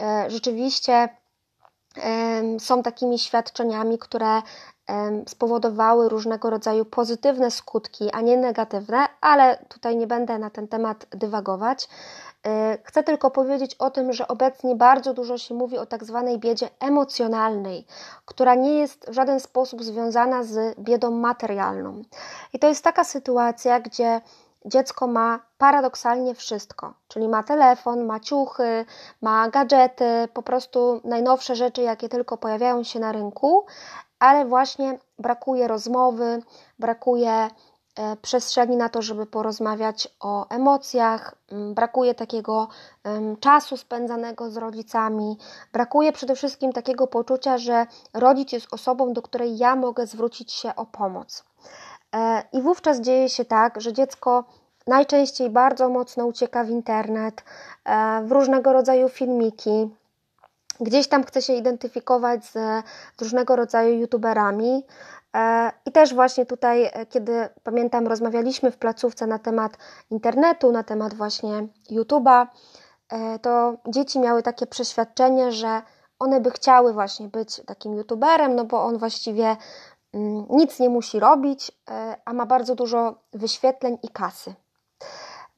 e, 0.01 0.31
rzeczywiście 0.31 1.09
są 2.59 2.83
takimi 2.83 3.19
świadczeniami, 3.19 3.99
które 3.99 4.43
spowodowały 5.29 6.09
różnego 6.09 6.51
rodzaju 6.51 6.85
pozytywne 6.85 7.51
skutki, 7.51 8.11
a 8.13 8.21
nie 8.21 8.37
negatywne, 8.37 9.09
ale 9.21 9.59
tutaj 9.69 9.97
nie 9.97 10.07
będę 10.07 10.39
na 10.39 10.51
ten 10.51 10.69
temat 10.69 11.07
dywagować. 11.11 11.89
E, 12.47 12.79
chcę 12.85 13.03
tylko 13.03 13.31
powiedzieć 13.31 13.75
o 13.75 13.91
tym, 13.91 14.13
że 14.13 14.29
obecnie 14.29 14.77
bardzo 14.77 15.15
dużo 15.15 15.39
się 15.39 15.55
mówi 15.55 15.79
o 15.79 15.87
tak 15.87 16.05
zwanej 16.05 16.39
biedzie 16.39 16.69
emocjonalnej, 16.81 17.87
która 18.25 18.55
nie 18.55 18.75
jest 18.75 19.11
w 19.11 19.13
żaden 19.13 19.41
sposób 19.41 19.85
związana 19.85 20.45
z 20.45 20.79
biedą 20.79 21.11
materialną. 21.11 22.03
I 22.53 22.59
to 22.59 22.69
jest 22.69 22.85
taka 22.85 23.05
sytuacja, 23.05 23.81
gdzie 23.81 24.21
dziecko 24.65 25.07
ma 25.07 25.41
paradoksalnie 25.59 26.35
wszystko, 26.35 26.95
czyli 27.09 27.29
ma 27.29 27.43
telefon, 27.43 28.05
ma 28.05 28.21
ciuchy, 28.21 28.85
ma 29.23 29.49
gadżety, 29.49 30.29
po 30.35 30.43
prostu 30.43 31.01
najnowsze 31.05 31.57
rzeczy, 31.57 31.83
jakie 31.83 32.09
tylko 32.09 32.37
pojawiają 32.37 32.83
się 32.85 33.01
na 33.01 33.13
rynku, 33.13 33.67
ale 34.19 34.45
właśnie 34.45 34.99
brakuje 35.19 35.69
rozmowy, 35.69 36.43
brakuje 36.79 37.49
przestrzeni 38.23 38.77
na 38.77 38.89
to, 38.89 39.03
żeby 39.03 39.27
porozmawiać 39.27 40.09
o 40.21 40.49
emocjach, 40.49 41.35
mm, 41.53 41.75
brakuje 41.75 42.15
takiego 42.15 42.69
czasu 43.41 43.77
spędzanego 43.77 44.51
z 44.51 44.57
rodzicami, 44.57 45.39
brakuje 45.73 46.13
przede 46.13 46.37
wszystkim 46.37 46.73
takiego 46.73 47.07
poczucia, 47.07 47.59
że 47.59 47.87
rodzic 48.15 48.53
jest 48.53 48.75
osobą, 48.75 49.13
do 49.13 49.23
której 49.23 49.59
ja 49.59 49.77
mogę 49.77 50.07
zwrócić 50.07 50.53
się 50.53 50.77
o 50.77 50.87
pomoc. 50.87 51.45
E, 52.15 52.43
I 52.53 52.63
wówczas 52.63 53.01
dzieje 53.01 53.29
się 53.29 53.45
tak, 53.45 53.81
że 53.81 53.93
dziecko 53.93 54.45
najczęściej 54.87 55.51
bardzo 55.51 55.89
mocno 55.89 56.27
ucieka 56.27 56.65
w 56.65 56.71
internet, 56.71 57.45
e, 57.85 58.23
w 58.25 58.33
różnego 58.33 58.73
rodzaju 58.73 59.09
filmiki, 59.09 59.91
gdzieś 60.81 61.09
tam 61.09 61.25
chce 61.25 61.43
się 61.43 61.53
identyfikować 61.53 62.45
z, 62.45 62.85
różnego 63.21 63.57
rodzaju 63.57 63.99
youtuberami, 63.99 64.83
E, 64.83 65.24
I 65.87 65.93
też 65.93 66.15
właśnie 66.15 66.47
tutaj, 66.47 66.91
e, 66.93 67.07
kiedy 67.07 67.49
pamiętam, 67.63 68.07
rozmawialiśmy 68.07 68.71
w 68.71 68.79
placówce 68.79 69.27
na 69.27 69.39
temat 69.39 69.77
internetu, 70.11 70.73
na 70.73 70.83
temat 70.83 71.15
właśnie 71.15 71.69
YouTube'a, 71.91 72.47
e, 73.09 73.39
to 73.39 73.77
dzieci 73.89 74.21
miały 74.21 74.43
takie 74.43 74.67
przeświadczenie, 74.67 75.53
że 75.53 75.83
one 76.19 76.41
by 76.41 76.51
chciały 76.51 76.93
właśnie 76.93 77.29
być 77.29 77.63
takim 77.67 77.95
YouTuberem, 77.95 78.55
no 78.55 78.65
bo 78.65 78.85
on 78.85 78.99
właściwie 78.99 79.57
mm, 80.13 80.47
nic 80.51 80.81
nie 80.81 80.89
musi 80.89 81.21
robić, 81.21 81.73
a 82.25 82.33
ma 82.33 82.47
bardzo 82.47 82.75
dużo 82.75 83.15
wyświetleń 83.33 83.99
i 84.03 84.09
kasy. 84.09 84.55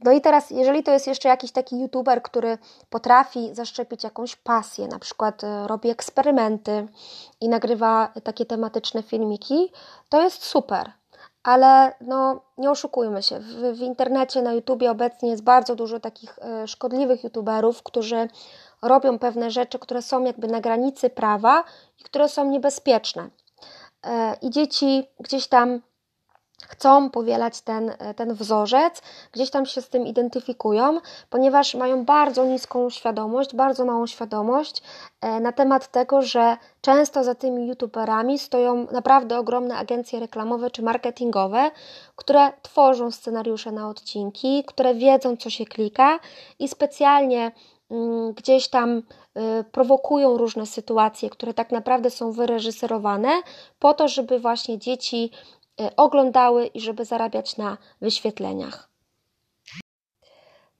No 0.00 0.12
i 0.12 0.20
teraz, 0.20 0.50
jeżeli 0.50 0.82
to 0.82 0.92
jest 0.92 1.06
jeszcze 1.06 1.28
jakiś 1.28 1.52
taki 1.52 1.80
youtuber, 1.80 2.22
który 2.22 2.58
potrafi 2.90 3.54
zaszczepić 3.54 4.04
jakąś 4.04 4.36
pasję, 4.36 4.88
na 4.88 4.98
przykład 4.98 5.44
e, 5.44 5.66
robi 5.66 5.90
eksperymenty 5.90 6.88
i 7.40 7.48
nagrywa 7.48 8.12
takie 8.22 8.46
tematyczne 8.46 9.02
filmiki, 9.02 9.72
to 10.08 10.22
jest 10.22 10.44
super. 10.44 10.92
Ale 11.42 11.94
no, 12.00 12.40
nie 12.58 12.70
oszukujmy 12.70 13.22
się, 13.22 13.38
w, 13.40 13.78
w 13.78 13.80
internecie, 13.80 14.42
na 14.42 14.52
YouTubie 14.52 14.90
obecnie 14.90 15.30
jest 15.30 15.42
bardzo 15.42 15.74
dużo 15.74 16.00
takich 16.00 16.38
e, 16.38 16.68
szkodliwych 16.68 17.24
youtuberów, 17.24 17.82
którzy 17.82 18.28
robią 18.82 19.18
pewne 19.18 19.50
rzeczy, 19.50 19.78
które 19.78 20.02
są 20.02 20.24
jakby 20.24 20.48
na 20.48 20.60
granicy 20.60 21.10
prawa 21.10 21.64
i 22.00 22.04
które 22.04 22.28
są 22.28 22.50
niebezpieczne. 22.50 23.28
E, 24.06 24.36
I 24.42 24.50
dzieci 24.50 25.08
gdzieś 25.20 25.46
tam 25.46 25.80
chcą 26.62 27.10
powielać 27.10 27.60
ten, 27.60 27.92
ten 28.16 28.34
wzorzec, 28.34 29.02
gdzieś 29.32 29.50
tam 29.50 29.66
się 29.66 29.82
z 29.82 29.88
tym 29.88 30.06
identyfikują, 30.06 31.00
ponieważ 31.30 31.74
mają 31.74 32.04
bardzo 32.04 32.44
niską 32.44 32.90
świadomość, 32.90 33.54
bardzo 33.54 33.84
małą 33.84 34.06
świadomość 34.06 34.82
e, 35.20 35.40
na 35.40 35.52
temat 35.52 35.90
tego, 35.90 36.22
że 36.22 36.56
często 36.80 37.24
za 37.24 37.34
tymi 37.34 37.66
youtuberami 37.66 38.38
stoją 38.38 38.86
naprawdę 38.92 39.38
ogromne 39.38 39.76
agencje 39.76 40.20
reklamowe 40.20 40.70
czy 40.70 40.82
marketingowe, 40.82 41.70
które 42.16 42.52
tworzą 42.62 43.10
scenariusze 43.10 43.72
na 43.72 43.88
odcinki, 43.88 44.64
które 44.66 44.94
wiedzą, 44.94 45.36
co 45.36 45.50
się 45.50 45.64
klika 45.64 46.18
i 46.58 46.68
specjalnie 46.68 47.52
mm, 47.90 48.32
gdzieś 48.32 48.68
tam 48.68 48.98
y, 48.98 49.02
prowokują 49.72 50.36
różne 50.36 50.66
sytuacje, 50.66 51.30
które 51.30 51.54
tak 51.54 51.72
naprawdę 51.72 52.10
są 52.10 52.32
wyreżyserowane, 52.32 53.30
po 53.78 53.94
to, 53.94 54.08
żeby 54.08 54.38
właśnie 54.38 54.78
dzieci 54.78 55.30
E, 55.30 55.65
oglądały 55.96 56.66
i 56.66 56.80
żeby 56.80 57.04
zarabiać 57.04 57.56
na 57.56 57.76
wyświetleniach. 58.00 58.88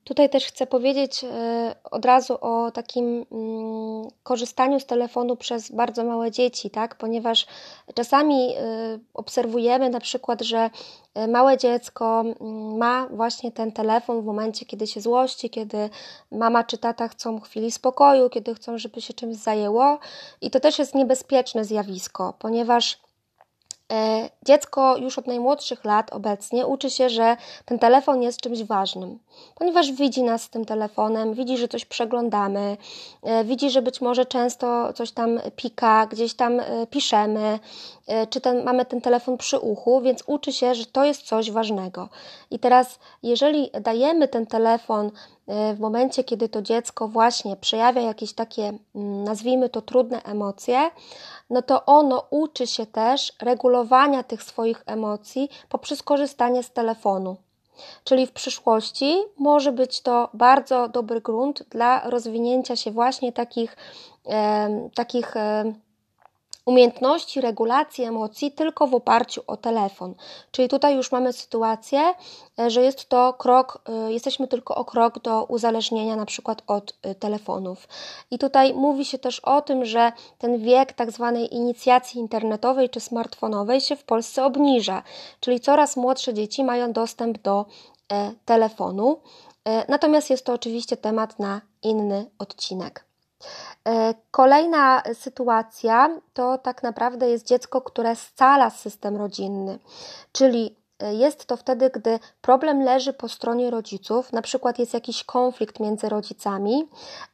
Tutaj 0.06 0.30
też 0.30 0.46
chcę 0.46 0.66
powiedzieć 0.66 1.24
e, 1.24 1.74
od 1.90 2.04
razu 2.04 2.38
o 2.40 2.70
takim 2.70 3.26
mm, 3.32 4.09
korzystaniu 4.22 4.80
z 4.80 4.87
telefonu 4.87 5.37
przez 5.37 5.70
bardzo 5.70 6.04
małe 6.04 6.30
dzieci, 6.30 6.70
tak? 6.70 6.94
ponieważ 6.94 7.46
czasami 7.94 8.54
e, 8.54 8.59
obserwujemy 9.14 9.90
na 9.90 10.00
przykład, 10.00 10.42
że 10.42 10.70
małe 11.28 11.59
dziecko 11.59 12.20
mm, 12.20 12.76
ma 12.76 13.09
właśnie 13.11 13.52
ten 13.52 13.72
telefon 13.72 14.22
w 14.22 14.24
momencie, 14.24 14.66
kiedy 14.66 14.87
się 14.87 15.00
złości, 15.00 15.50
kiedy 15.50 15.90
mama 16.32 16.64
czy 16.64 16.78
tata 16.78 17.09
chcą 17.09 17.40
chwili 17.40 17.70
spokoju, 17.70 18.30
kiedy 18.30 18.54
chcą, 18.54 18.78
żeby 18.78 19.00
się 19.00 19.14
czymś 19.14 19.37
zajęło. 19.37 19.98
I 20.40 20.50
to 20.50 20.61
też 20.61 20.78
jest 20.78 20.94
niebezpieczne 20.94 21.64
zjawisko, 21.64 22.35
ponieważ 22.38 23.06
dziecko 24.42 24.96
już 24.96 25.18
od 25.18 25.27
najmłodszych 25.27 25.85
lat 25.85 26.12
obecnie 26.12 26.66
uczy 26.66 26.90
się, 26.90 27.09
że 27.09 27.37
ten 27.64 27.79
telefon 27.79 28.22
jest 28.22 28.40
czymś 28.40 28.62
ważnym, 28.62 29.18
ponieważ 29.55 29.92
widzi 29.92 30.22
nas 30.22 30.42
z 30.42 30.51
tym 30.51 30.64
telefonem, 30.64 31.35
widzi, 31.35 31.59
że 31.59 31.68
coś 31.68 31.85
przeglądamy, 31.85 32.77
e, 33.22 33.44
widzi, 33.44 33.70
że 33.70 33.83
być 33.83 34.01
może 34.01 34.27
często 34.27 34.92
coś 34.92 35.12
tam 35.12 35.40
pika, 35.57 36.07
gdzieś 36.07 36.35
tam 36.35 36.61
e, 36.61 36.87
piszemy, 36.87 37.59
czy 38.31 38.40
ten, 38.40 38.64
mamy 38.64 38.85
ten 38.85 39.01
telefon 39.01 39.37
przy 39.38 39.59
uchu, 39.59 40.01
więc 40.01 40.22
uczy 40.27 40.53
się, 40.53 40.75
że 40.75 40.87
to 40.87 41.05
jest 41.05 41.22
coś 41.22 41.51
ważnego. 41.51 42.09
I 42.51 42.59
teraz, 42.59 42.99
jeżeli 43.22 43.70
dajemy 43.81 44.29
ten 44.29 44.46
telefon 44.46 45.11
w 45.75 45.81
momencie, 45.81 46.25
kiedy 46.25 46.49
to 46.49 46.62
dziecko 46.62 47.09
właśnie 47.09 47.57
przejawia 47.57 48.03
jakieś 48.03 48.33
takie, 48.33 48.72
mm, 48.94 49.25
nazwijmy 49.25 49.68
to, 49.68 49.83
trudne 49.83 50.22
emocje, 50.22 50.90
no 51.50 51.62
to 51.62 51.85
ono 51.87 52.26
uczy 52.30 52.66
się 52.66 52.87
też 52.87 53.32
regulowania 53.42 54.22
tych 54.22 54.42
swoich 54.42 54.82
emocji 54.87 55.48
poprzez 55.68 56.02
korzystanie 56.02 56.62
z 56.62 56.70
telefonu. 56.70 57.37
Czyli 58.04 58.26
w 58.26 58.32
przyszłości 58.32 59.16
może 59.38 59.72
być 59.72 60.00
to 60.00 60.28
bardzo 60.35 60.88
dobry 60.88 61.20
grunt 61.20 61.62
dla 61.70 62.11
rozwinięcia 62.11 62.76
się 62.76 62.90
właśnie 62.90 63.32
takich, 63.32 63.76
e, 64.26 64.88
takich 64.94 65.37
e, 65.37 65.72
umiejętności 66.66 67.40
regulacji 67.40 68.05
emocji 68.05 68.52
tylko 68.52 68.87
w 68.87 68.94
oparciu 68.94 69.42
o 69.46 69.57
telefon. 69.57 70.14
Czyli 70.50 70.68
tutaj 70.68 70.96
już 70.96 71.12
mamy 71.12 71.33
sytuację, 71.33 72.14
e, 72.59 72.70
że 72.70 72.83
jest 72.83 73.09
to 73.09 73.33
krok, 73.33 73.83
e, 73.88 74.12
jesteśmy 74.12 74.48
tylko 74.48 74.74
o 74.74 74.85
krok 74.85 75.18
do 75.18 75.44
uzależnienia 75.44 76.16
na 76.16 76.26
przykład 76.26 76.62
od 76.66 76.94
e, 77.02 77.14
telefonów. 77.14 77.88
I 78.31 78.38
tutaj 78.38 78.74
mówi 78.74 79.05
się 79.05 79.18
też 79.18 79.40
o 79.40 79.62
tym, 79.62 79.85
że 79.85 80.12
ten 80.38 80.59
wiek 80.59 80.92
tak 80.92 81.11
zwanej 81.11 81.55
inicjacji 81.55 82.20
internetowej 82.20 82.90
czy 82.90 83.00
smartfonowej 83.00 83.81
się 83.81 83.96
w 83.96 84.05
Polsce 84.05 84.44
obniża, 84.44 85.02
czyli 85.40 85.61
coraz 85.61 85.96
młodsze 85.96 86.35
dzieci 86.35 86.64
mają 86.64 86.92
dostęp 86.92 87.38
do 87.38 87.64
telefonu. 88.44 89.20
Natomiast 89.88 90.31
jest 90.31 90.44
to 90.44 90.52
oczywiście 90.52 90.96
temat 90.96 91.38
na 91.38 91.61
inny 91.83 92.31
odcinek. 92.38 93.06
E, 93.88 94.14
kolejna 94.31 95.03
sytuacja 95.14 96.20
to 96.35 96.59
tak 96.59 96.83
naprawdę 96.83 97.29
jest 97.31 97.46
dziecko, 97.46 97.81
które 97.81 98.16
scala 98.16 98.70
system 98.70 99.16
rodzinny, 99.16 99.79
czyli 100.33 100.77
e, 100.99 101.14
jest 101.14 101.46
to 101.46 101.57
wtedy, 101.57 101.90
gdy 101.90 102.18
problem 102.40 102.83
leży 102.83 103.12
po 103.12 103.29
stronie 103.29 103.70
rodziców, 103.70 104.33
na 104.33 104.42
przykład 104.42 104.79
jest 104.79 104.94
jakiś 104.94 105.25
konflikt 105.25 105.81
między 105.81 106.09
rodzicami, 106.09 106.88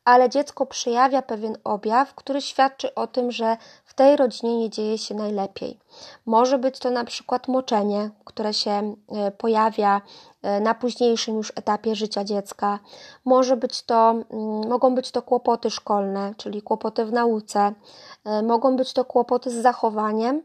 ale 0.05 0.31
dziecko 0.31 0.67
przejawia 0.67 1.23
pewien 1.23 1.57
objaw, 1.65 2.15
który 2.15 2.43
świadczy 2.43 2.95
o 2.95 3.07
tym, 3.07 3.33
że 3.33 3.57
w 3.85 3.95
tej 3.95 4.17
rodzinie 4.17 4.59
nie 4.59 4.71
dzieje 4.71 4.99
się 4.99 5.15
najlepiej. 5.15 5.79
Może 6.27 6.59
być 6.59 6.79
to 6.79 6.91
na 6.91 7.05
przykład 7.05 7.49
moczenie, 7.49 8.11
które 8.25 8.55
się 8.55 8.71
e, 9.09 9.31
pojawia 9.31 10.01
na 10.61 10.74
późniejszym 10.74 11.37
już 11.37 11.52
etapie 11.57 11.94
życia 11.94 12.24
dziecka. 12.24 12.78
Może 13.24 13.57
być 13.57 13.83
to, 13.83 14.11
mm, 14.11 14.68
mogą 14.68 14.94
być 14.94 15.11
to 15.11 15.22
kłopoty 15.22 15.70
szkolne, 15.70 16.35
czyli 16.37 16.62
kłopoty 16.62 17.05
w 17.05 17.12
nauce, 17.12 17.72
e, 18.24 18.42
mogą 18.42 18.76
być 18.76 18.92
to 18.92 19.05
kłopoty 19.05 19.50
z 19.50 19.62
zachowaniem, 19.62 20.42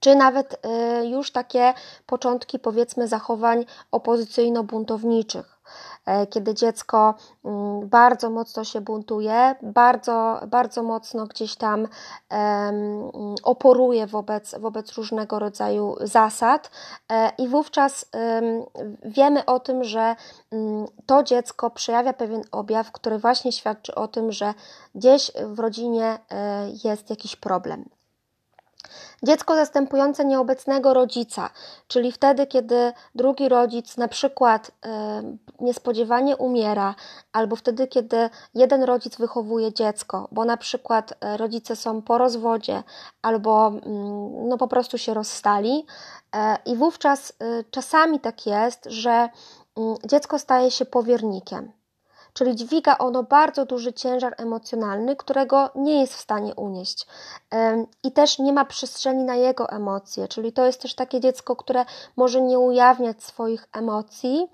czy 0.00 0.14
nawet 0.14 0.66
e, 0.66 1.06
już 1.06 1.32
takie 1.32 1.74
początki, 2.06 2.58
powiedzmy, 2.58 3.08
zachowań 3.08 3.64
opozycyjno-buntowniczych. 3.92 5.57
E, 6.08 6.26
kiedy 6.26 6.54
dziecko 6.54 7.14
mm, 7.44 7.88
bardzo 7.88 8.30
mocno 8.30 8.64
się 8.64 8.80
buntuje, 8.80 9.54
bardzo, 9.62 10.40
bardzo 10.46 10.82
mocno 10.82 11.26
gdzieś 11.26 11.56
tam 11.56 11.88
oporuje 13.42 14.06
wobec, 14.06 14.54
wobec 14.58 14.92
różnego 14.92 15.38
rodzaju 15.38 15.96
zasad, 16.00 16.70
e, 17.08 17.32
i 17.38 17.48
wówczas 17.48 18.06
wiemy 19.04 19.44
o 19.44 19.60
tym, 19.60 19.84
że 19.84 20.16
mm, 20.52 20.86
to 21.06 21.22
dziecko 21.22 21.70
przejawia 21.70 22.12
pewien 22.12 22.42
objaw, 22.52 22.92
który 22.92 23.18
właśnie 23.18 23.52
świadczy 23.52 23.94
o 23.94 24.08
tym, 24.08 24.32
że 24.32 24.54
gdzieś 24.94 25.30
w 25.46 25.58
rodzinie 25.58 26.18
e, 26.30 26.68
jest 26.84 27.10
jakiś 27.10 27.36
problem. 27.36 27.97
Dziecko 29.22 29.54
zastępujące 29.54 30.24
nieobecnego 30.24 30.94
rodzica, 30.94 31.50
czyli 31.88 32.12
wtedy, 32.12 32.46
kiedy 32.46 32.92
drugi 33.14 33.48
rodzic 33.48 33.96
na 33.96 34.08
przykład 34.08 34.70
e, 34.86 35.22
niespodziewanie 35.60 36.36
umiera, 36.36 36.94
albo 37.32 37.56
wtedy, 37.56 37.86
kiedy 37.86 38.30
jeden 38.54 38.82
rodzic 38.82 39.16
wychowuje 39.16 39.72
dziecko, 39.72 40.28
bo 40.32 40.44
na 40.44 40.56
przykład 40.56 41.14
e, 41.20 41.36
rodzice 41.36 41.76
są 41.76 42.02
po 42.02 42.18
rozwodzie, 42.18 42.82
albo 43.22 43.66
mm, 43.66 44.48
no, 44.48 44.58
po 44.58 44.68
prostu 44.68 44.98
się 44.98 45.14
rozstali, 45.14 45.86
e, 46.34 46.56
i 46.66 46.76
wówczas 46.76 47.32
czasami 47.70 48.20
tak 48.20 48.46
jest, 48.46 48.84
że 48.90 49.28
mm, 49.76 49.96
dziecko 50.04 50.38
staje 50.38 50.70
się 50.70 50.84
powiernikiem 50.84 51.77
czyli 52.38 52.56
dźwiga 52.56 52.98
ono 52.98 53.22
bardzo 53.22 53.66
duży 53.66 53.92
ciężar 53.92 54.34
emocjonalny, 54.36 55.16
którego 55.16 55.70
nie 55.74 56.00
jest 56.00 56.14
w 56.14 56.20
stanie 56.20 56.54
unieść. 56.54 57.06
I 58.02 58.12
też 58.12 58.38
nie 58.38 58.52
ma 58.52 58.64
przestrzeni 58.64 59.24
na 59.24 59.34
jego 59.34 59.70
emocje, 59.70 60.28
czyli 60.28 60.52
to 60.52 60.66
jest 60.66 60.82
też 60.82 60.94
takie 60.94 61.20
dziecko, 61.20 61.56
które 61.56 61.84
może 62.16 62.42
nie 62.42 62.58
ujawniać 62.58 63.22
swoich 63.22 63.68
emocji, 63.72 64.48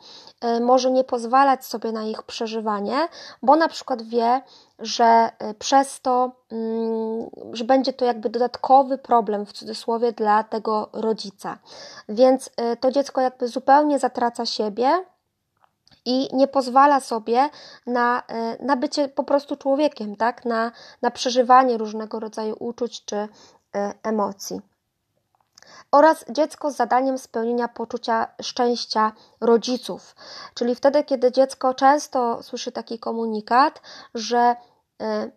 może 0.61 0.91
nie 0.91 1.05
pozwalać 1.05 1.65
sobie 1.65 1.93
na 1.93 2.03
ich 2.03 2.23
przeżywanie, 2.23 3.09
bo 3.43 3.57
na 3.57 3.69
przykład 3.69 4.03
wie, 4.03 4.43
że 4.79 5.31
e, 5.39 5.55
przez 5.55 6.01
to, 6.01 6.33
mm, 6.53 7.31
że 7.53 7.65
będzie 7.65 7.93
to 7.93 8.05
jakby 8.05 8.29
dodatkowy 8.29 8.99
problem 8.99 9.47
w 9.47 9.53
cudzysłowie 9.53 10.13
dla 10.13 10.45
tego 10.45 10.89
rodzica. 10.93 11.59
Więc 12.09 12.51
e, 12.57 12.77
to 12.77 12.91
dziecko 12.91 13.21
jakby 13.21 13.49
zupełnie 13.49 13.99
zatraca 13.99 14.47
siebie, 14.47 15.05
i 16.05 16.37
nie 16.37 16.49
pozwala 16.49 17.01
sobie 17.01 17.51
na, 17.87 18.23
e, 18.29 18.65
na 18.65 18.77
bycie 18.77 19.09
po 19.09 19.25
prostu 19.25 19.57
człowiekiem, 19.57 20.17
tak? 20.17 20.45
na, 20.45 20.73
na 21.03 21.11
przeżywanie 21.11 21.79
różnego 21.79 22.21
rodzaju 22.21 22.57
uczuć 22.59 23.05
czy 23.05 23.17
e, 23.17 23.29
emocji. 24.03 24.61
Oraz 25.93 26.25
dziecko 26.31 26.71
z 26.71 26.77
zadaniem 26.77 27.19
spełnienia 27.19 27.69
poczucia 27.69 28.27
szczęścia 28.43 29.13
rodziców, 29.41 30.17
czyli 30.55 30.75
wtedy, 30.75 31.05
kiedy 31.05 31.33
dziecko 31.33 31.75
często 31.75 32.43
słyszy 32.43 32.73
taki 32.73 32.99
komunikat, 32.99 33.81
że 34.15 34.57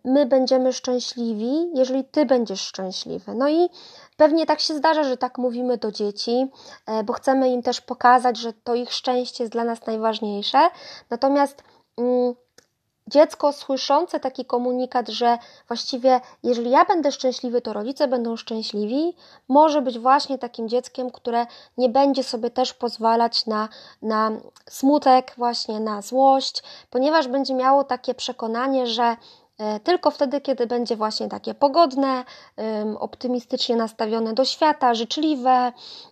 my 0.04 0.26
będziemy 0.26 0.74
szczęśliwi, 0.74 1.72
jeżeli 1.74 2.04
ty 2.04 2.26
będziesz 2.26 2.62
szczęśliwy. 2.62 3.36
No 3.36 3.50
i 3.50 3.70
Pewnie 4.18 4.46
tak 4.46 4.60
się 4.60 4.76
zdarza, 4.76 5.04
że 5.04 5.18
tak 5.18 5.38
mówimy 5.38 5.78
do 5.78 5.92
dzieci, 5.92 6.48
e, 6.86 7.04
bo 7.04 7.14
chcemy 7.14 7.50
im 7.50 7.64
też 7.64 7.82
pokazać, 7.82 8.38
że 8.38 8.54
to 8.54 8.76
ich 8.76 8.94
szczęście 8.94 9.44
jest 9.44 9.54
dla 9.54 9.64
nas 9.64 9.86
najważniejsze. 9.86 10.70
Natomiast 11.10 11.64
mm, 11.98 12.34
dziecko 13.08 13.54
słyszące 13.54 14.20
taki 14.20 14.46
komunikat, 14.46 15.10
że 15.10 15.38
właściwie 15.68 16.22
jeżeli 16.44 16.72
ja 16.72 16.86
będę 16.86 17.12
szczęśliwy, 17.12 17.62
to 17.62 17.74
rodzice 17.74 18.08
będą 18.08 18.36
szczęśliwi, 18.38 19.16
może 19.48 19.82
być 19.82 20.00
właśnie 20.00 20.38
takim 20.38 20.70
dzieckiem, 20.70 21.12
które 21.12 21.46
nie 21.78 21.90
będzie 21.90 22.24
sobie 22.24 22.50
też 22.50 22.74
pozwalać 22.74 23.46
na, 23.46 23.70
na 24.02 24.32
smutek, 24.70 25.34
właśnie 25.38 25.80
na 25.80 26.02
złość, 26.02 26.64
ponieważ 26.90 27.28
będzie 27.28 27.54
miało 27.54 27.84
takie 27.84 28.14
przekonanie, 28.14 28.88
że 28.88 29.04
E, 29.04 29.47
tylko 29.84 30.12
wtedy, 30.12 30.42
kiedy 30.42 30.68
będzie 30.68 30.96
właśnie 30.96 31.30
takie 31.30 31.54
pogodne, 31.54 32.24
optymistycznie 33.00 33.76
nastawione 33.76 34.34
do 34.34 34.46
świata, 34.46 34.94
życzliwe, 34.94 35.72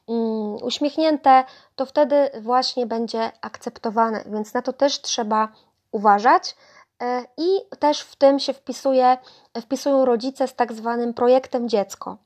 mm, 0.10 0.56
uśmiechnięte, 0.64 1.44
to 1.76 1.86
wtedy 1.86 2.30
właśnie 2.42 2.86
będzie 2.86 3.32
akceptowane. 3.42 4.24
Więc 4.26 4.54
na 4.54 4.62
to 4.62 4.74
też 4.74 5.02
trzeba 5.02 5.48
uważać. 5.92 6.56
E, 7.02 7.26
I 7.38 7.78
też 7.80 8.02
w 8.02 8.16
tym 8.16 8.40
się 8.40 8.54
wpisuje, 8.54 9.18
wpisują 9.62 10.06
rodzice 10.06 10.48
z 10.48 10.56
tak 10.56 10.74
zwanym 10.74 11.14
projektem 11.14 11.70
dziecko. 11.70 12.18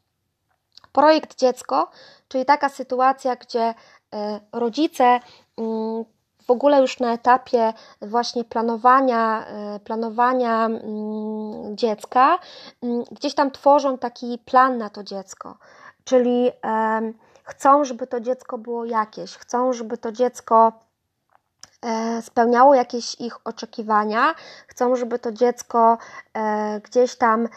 Projekt 0.92 1.40
dziecko, 1.40 1.92
czyli 2.28 2.46
taka 2.46 2.70
sytuacja, 2.70 3.36
gdzie 3.36 3.74
e, 4.14 4.40
rodzice 4.52 5.20
mm, 5.58 6.06
w 6.50 6.52
ogóle 6.52 6.82
już 6.82 7.00
na 7.00 7.14
etapie 7.14 7.74
właśnie 8.02 8.44
planowania, 8.44 9.46
e, 9.48 9.80
planowania 9.80 10.66
mm, 10.66 11.78
dziecka, 11.78 12.40
mm, 12.84 13.04
gdzieś 13.12 13.36
tam 13.36 13.52
tworzą 13.52 13.98
taki 13.98 14.40
plan 14.46 14.78
na 14.78 14.90
to 14.90 15.04
dziecko, 15.04 15.58
czyli 16.04 16.52
chcą, 17.44 17.84
żeby 17.84 18.08
to 18.08 18.20
dziecko 18.20 18.58
było 18.58 18.86
jakieś, 18.86 19.38
chcą, 19.38 19.74
żeby 19.74 19.98
to 19.98 20.12
dziecko 20.12 20.74
spełniało 22.22 22.76
jakieś 22.76 23.16
ich 23.22 23.48
oczekiwania, 23.48 24.36
chcą, 24.68 24.96
żeby 24.96 25.20
to 25.20 25.32
dziecko 25.32 25.98
e, 26.34 26.82
gdzieś 26.84 27.16
tam 27.16 27.48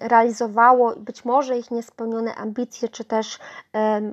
realizowało 0.00 0.96
być 0.96 1.24
może 1.24 1.58
ich 1.58 1.70
niespełnione 1.70 2.34
ambicje 2.34 2.88
czy 2.88 3.04
też 3.04 3.38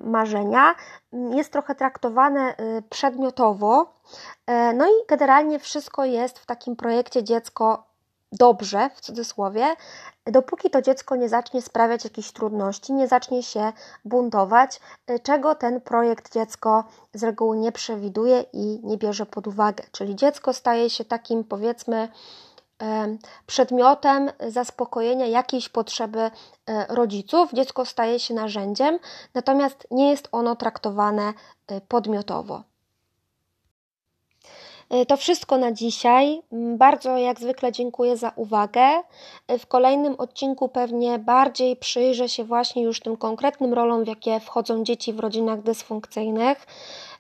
marzenia, 0.03 0.75
jest 1.13 1.51
trochę 1.51 1.75
traktowane 1.75 2.55
przedmiotowo. 2.89 3.93
No 4.75 4.86
i 4.86 5.07
generalnie 5.07 5.60
wszystko 5.60 6.05
jest 6.05 6.39
w 6.39 6.45
takim 6.45 6.75
projekcie 6.75 7.23
dziecko 7.23 7.90
dobrze, 8.32 8.89
w 8.96 9.02
cudzysłowie, 9.02 9.76
dopóki 10.26 10.70
to 10.70 10.82
dziecko 10.82 11.15
nie 11.15 11.30
zacznie 11.30 11.62
sprawiać 11.62 12.04
jakichś 12.04 12.32
trudności, 12.32 12.94
nie 12.94 13.08
zacznie 13.08 13.44
się 13.44 13.74
buntować, 14.06 14.80
y, 15.10 15.20
czego 15.20 15.56
ten 15.56 15.82
projekt 15.82 16.34
dziecko 16.34 16.84
z 17.13 17.24
reguły 17.24 17.58
nie 17.58 17.72
przewiduje 17.72 18.46
i 18.54 18.80
nie 18.84 18.98
bierze 18.98 19.26
pod 19.26 19.48
uwagę. 19.48 19.84
Czyli 19.91 20.15
dziecko 20.15 20.54
staje 20.54 20.89
się 20.89 21.06
takim, 21.06 21.44
powiedzmy, 21.44 22.10
przedmiotem 23.48 24.32
zaspokojenia 24.48 25.26
jakiejś 25.26 25.70
potrzeby 25.70 26.20
e, 26.20 26.32
rodziców, 26.89 27.50
dziecko 27.54 27.86
staje 27.86 28.20
się 28.20 28.34
narzędziem, 28.34 29.00
natomiast 29.34 29.88
nie 29.91 30.10
jest 30.10 30.30
ono 30.32 30.56
traktowane 30.56 31.34
e, 31.67 31.82
podmiotowo. 31.82 32.63
E, 34.91 35.06
to 35.06 35.17
wszystko 35.17 35.58
na 35.58 35.71
dzisiaj. 35.71 36.41
Mm, 36.51 36.77
bardzo 36.77 37.17
jak 37.17 37.39
zwykle 37.39 37.71
dziękuję 37.71 38.17
za 38.17 38.32
uwagę. 38.36 38.82
E, 39.47 39.60
w 39.60 39.67
kolejnym 39.67 40.15
odcinku 40.17 40.69
pewnie 40.69 41.19
bardziej 41.19 41.75
przyjrzę 41.75 42.30
się 42.30 42.43
właśnie 42.43 42.84
już 42.84 42.99
tym 42.99 43.17
konkretnym 43.17 43.73
rolom, 43.73 44.04
w 44.04 44.08
jakie 44.08 44.39
wchodzą 44.39 44.84
dzieci 44.84 45.13
w 45.13 45.19
rodzinach 45.19 45.62
dysfunkcyjnych. 45.62 46.67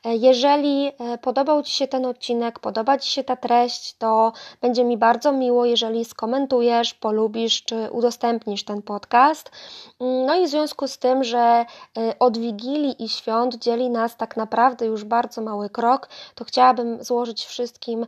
E, 0.05 0.15
jeżeli 0.15 0.87
e, 0.87 1.17
podobał 1.17 1.63
Ci 1.63 1.71
się 1.71 1.87
ten 1.87 2.05
odcinek, 2.05 2.59
podoba 2.59 2.97
Ci 2.97 3.11
się 3.11 3.23
ta 3.23 3.35
treść, 3.35 3.97
to 3.97 4.33
będzie 4.61 4.83
mi 4.83 4.97
bardzo 4.97 5.31
miło, 5.31 5.65
jeżeli 5.65 6.05
skomentujesz, 6.05 6.93
polubisz 6.93 7.63
czy 7.63 7.91
udostępnisz 7.91 8.63
ten 8.63 8.81
podcast. 8.81 9.51
Mm, 9.99 10.25
no 10.25 10.35
i 10.35 10.45
w 10.45 10.49
związku 10.49 10.87
z 10.87 10.97
tym, 10.97 11.23
że 11.23 11.65
e, 11.97 12.19
od 12.19 12.37
Wigilii 12.37 13.03
i 13.03 13.09
świąt 13.09 13.55
dzieli 13.55 13.89
nas 13.89 14.17
tak 14.17 14.37
naprawdę 14.37 14.85
już 14.85 15.03
bardzo 15.03 15.41
mały 15.41 15.69
krok, 15.69 16.09
to 16.35 16.45
chciałabym 16.45 17.03
złożyć 17.03 17.45
wszystkim 17.45 18.05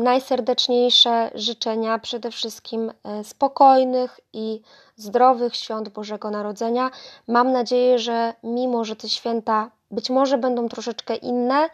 najserdeczniejsze 0.00 1.30
życzenia, 1.34 1.98
przede 1.98 2.30
wszystkim 2.30 2.92
spokojnych 3.22 4.20
i 4.32 4.60
zdrowych 4.96 5.56
świąt 5.56 5.88
Bożego 5.88 6.30
Narodzenia. 6.30 6.90
Mam 7.28 7.52
nadzieję, 7.52 7.98
że 7.98 8.34
mimo, 8.42 8.84
że 8.84 8.96
te 8.96 9.08
święta 9.08 9.70
być 9.92 10.10
może 10.10 10.38
będą 10.38 10.68
troszeczkę 10.68 11.14
inne, 11.14 11.68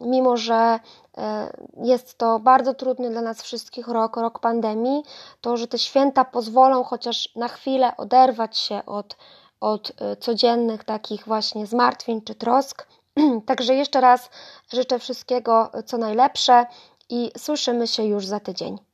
mimo 0.00 0.36
że 0.36 0.80
e, 1.18 1.52
jest 1.82 2.18
to 2.18 2.38
bardzo 2.38 2.74
trudny 2.74 3.10
dla 3.10 3.20
nas 3.20 3.42
wszystkich 3.42 3.88
rok, 3.88 4.16
rok 4.16 4.38
pandemii, 4.38 5.02
to 5.40 5.56
że 5.56 5.66
te 5.66 5.78
święta 5.78 6.24
pozwolą 6.24 6.84
chociaż 6.84 7.36
na 7.36 7.48
chwilę 7.48 7.96
oderwać 7.96 8.58
się 8.58 8.86
od, 8.86 9.16
od 9.60 9.92
e, 10.00 10.16
codziennych 10.16 10.84
takich 10.84 11.26
właśnie 11.26 11.66
zmartwień 11.66 12.22
czy 12.22 12.34
trosk. 12.34 12.86
Także 13.46 13.74
jeszcze 13.74 14.00
raz 14.00 14.30
życzę 14.72 14.98
wszystkiego 14.98 15.70
co 15.86 15.98
najlepsze 15.98 16.66
i 17.08 17.30
słyszymy 17.38 17.86
się 17.86 18.04
już 18.04 18.26
za 18.26 18.40
tydzień. 18.40 18.91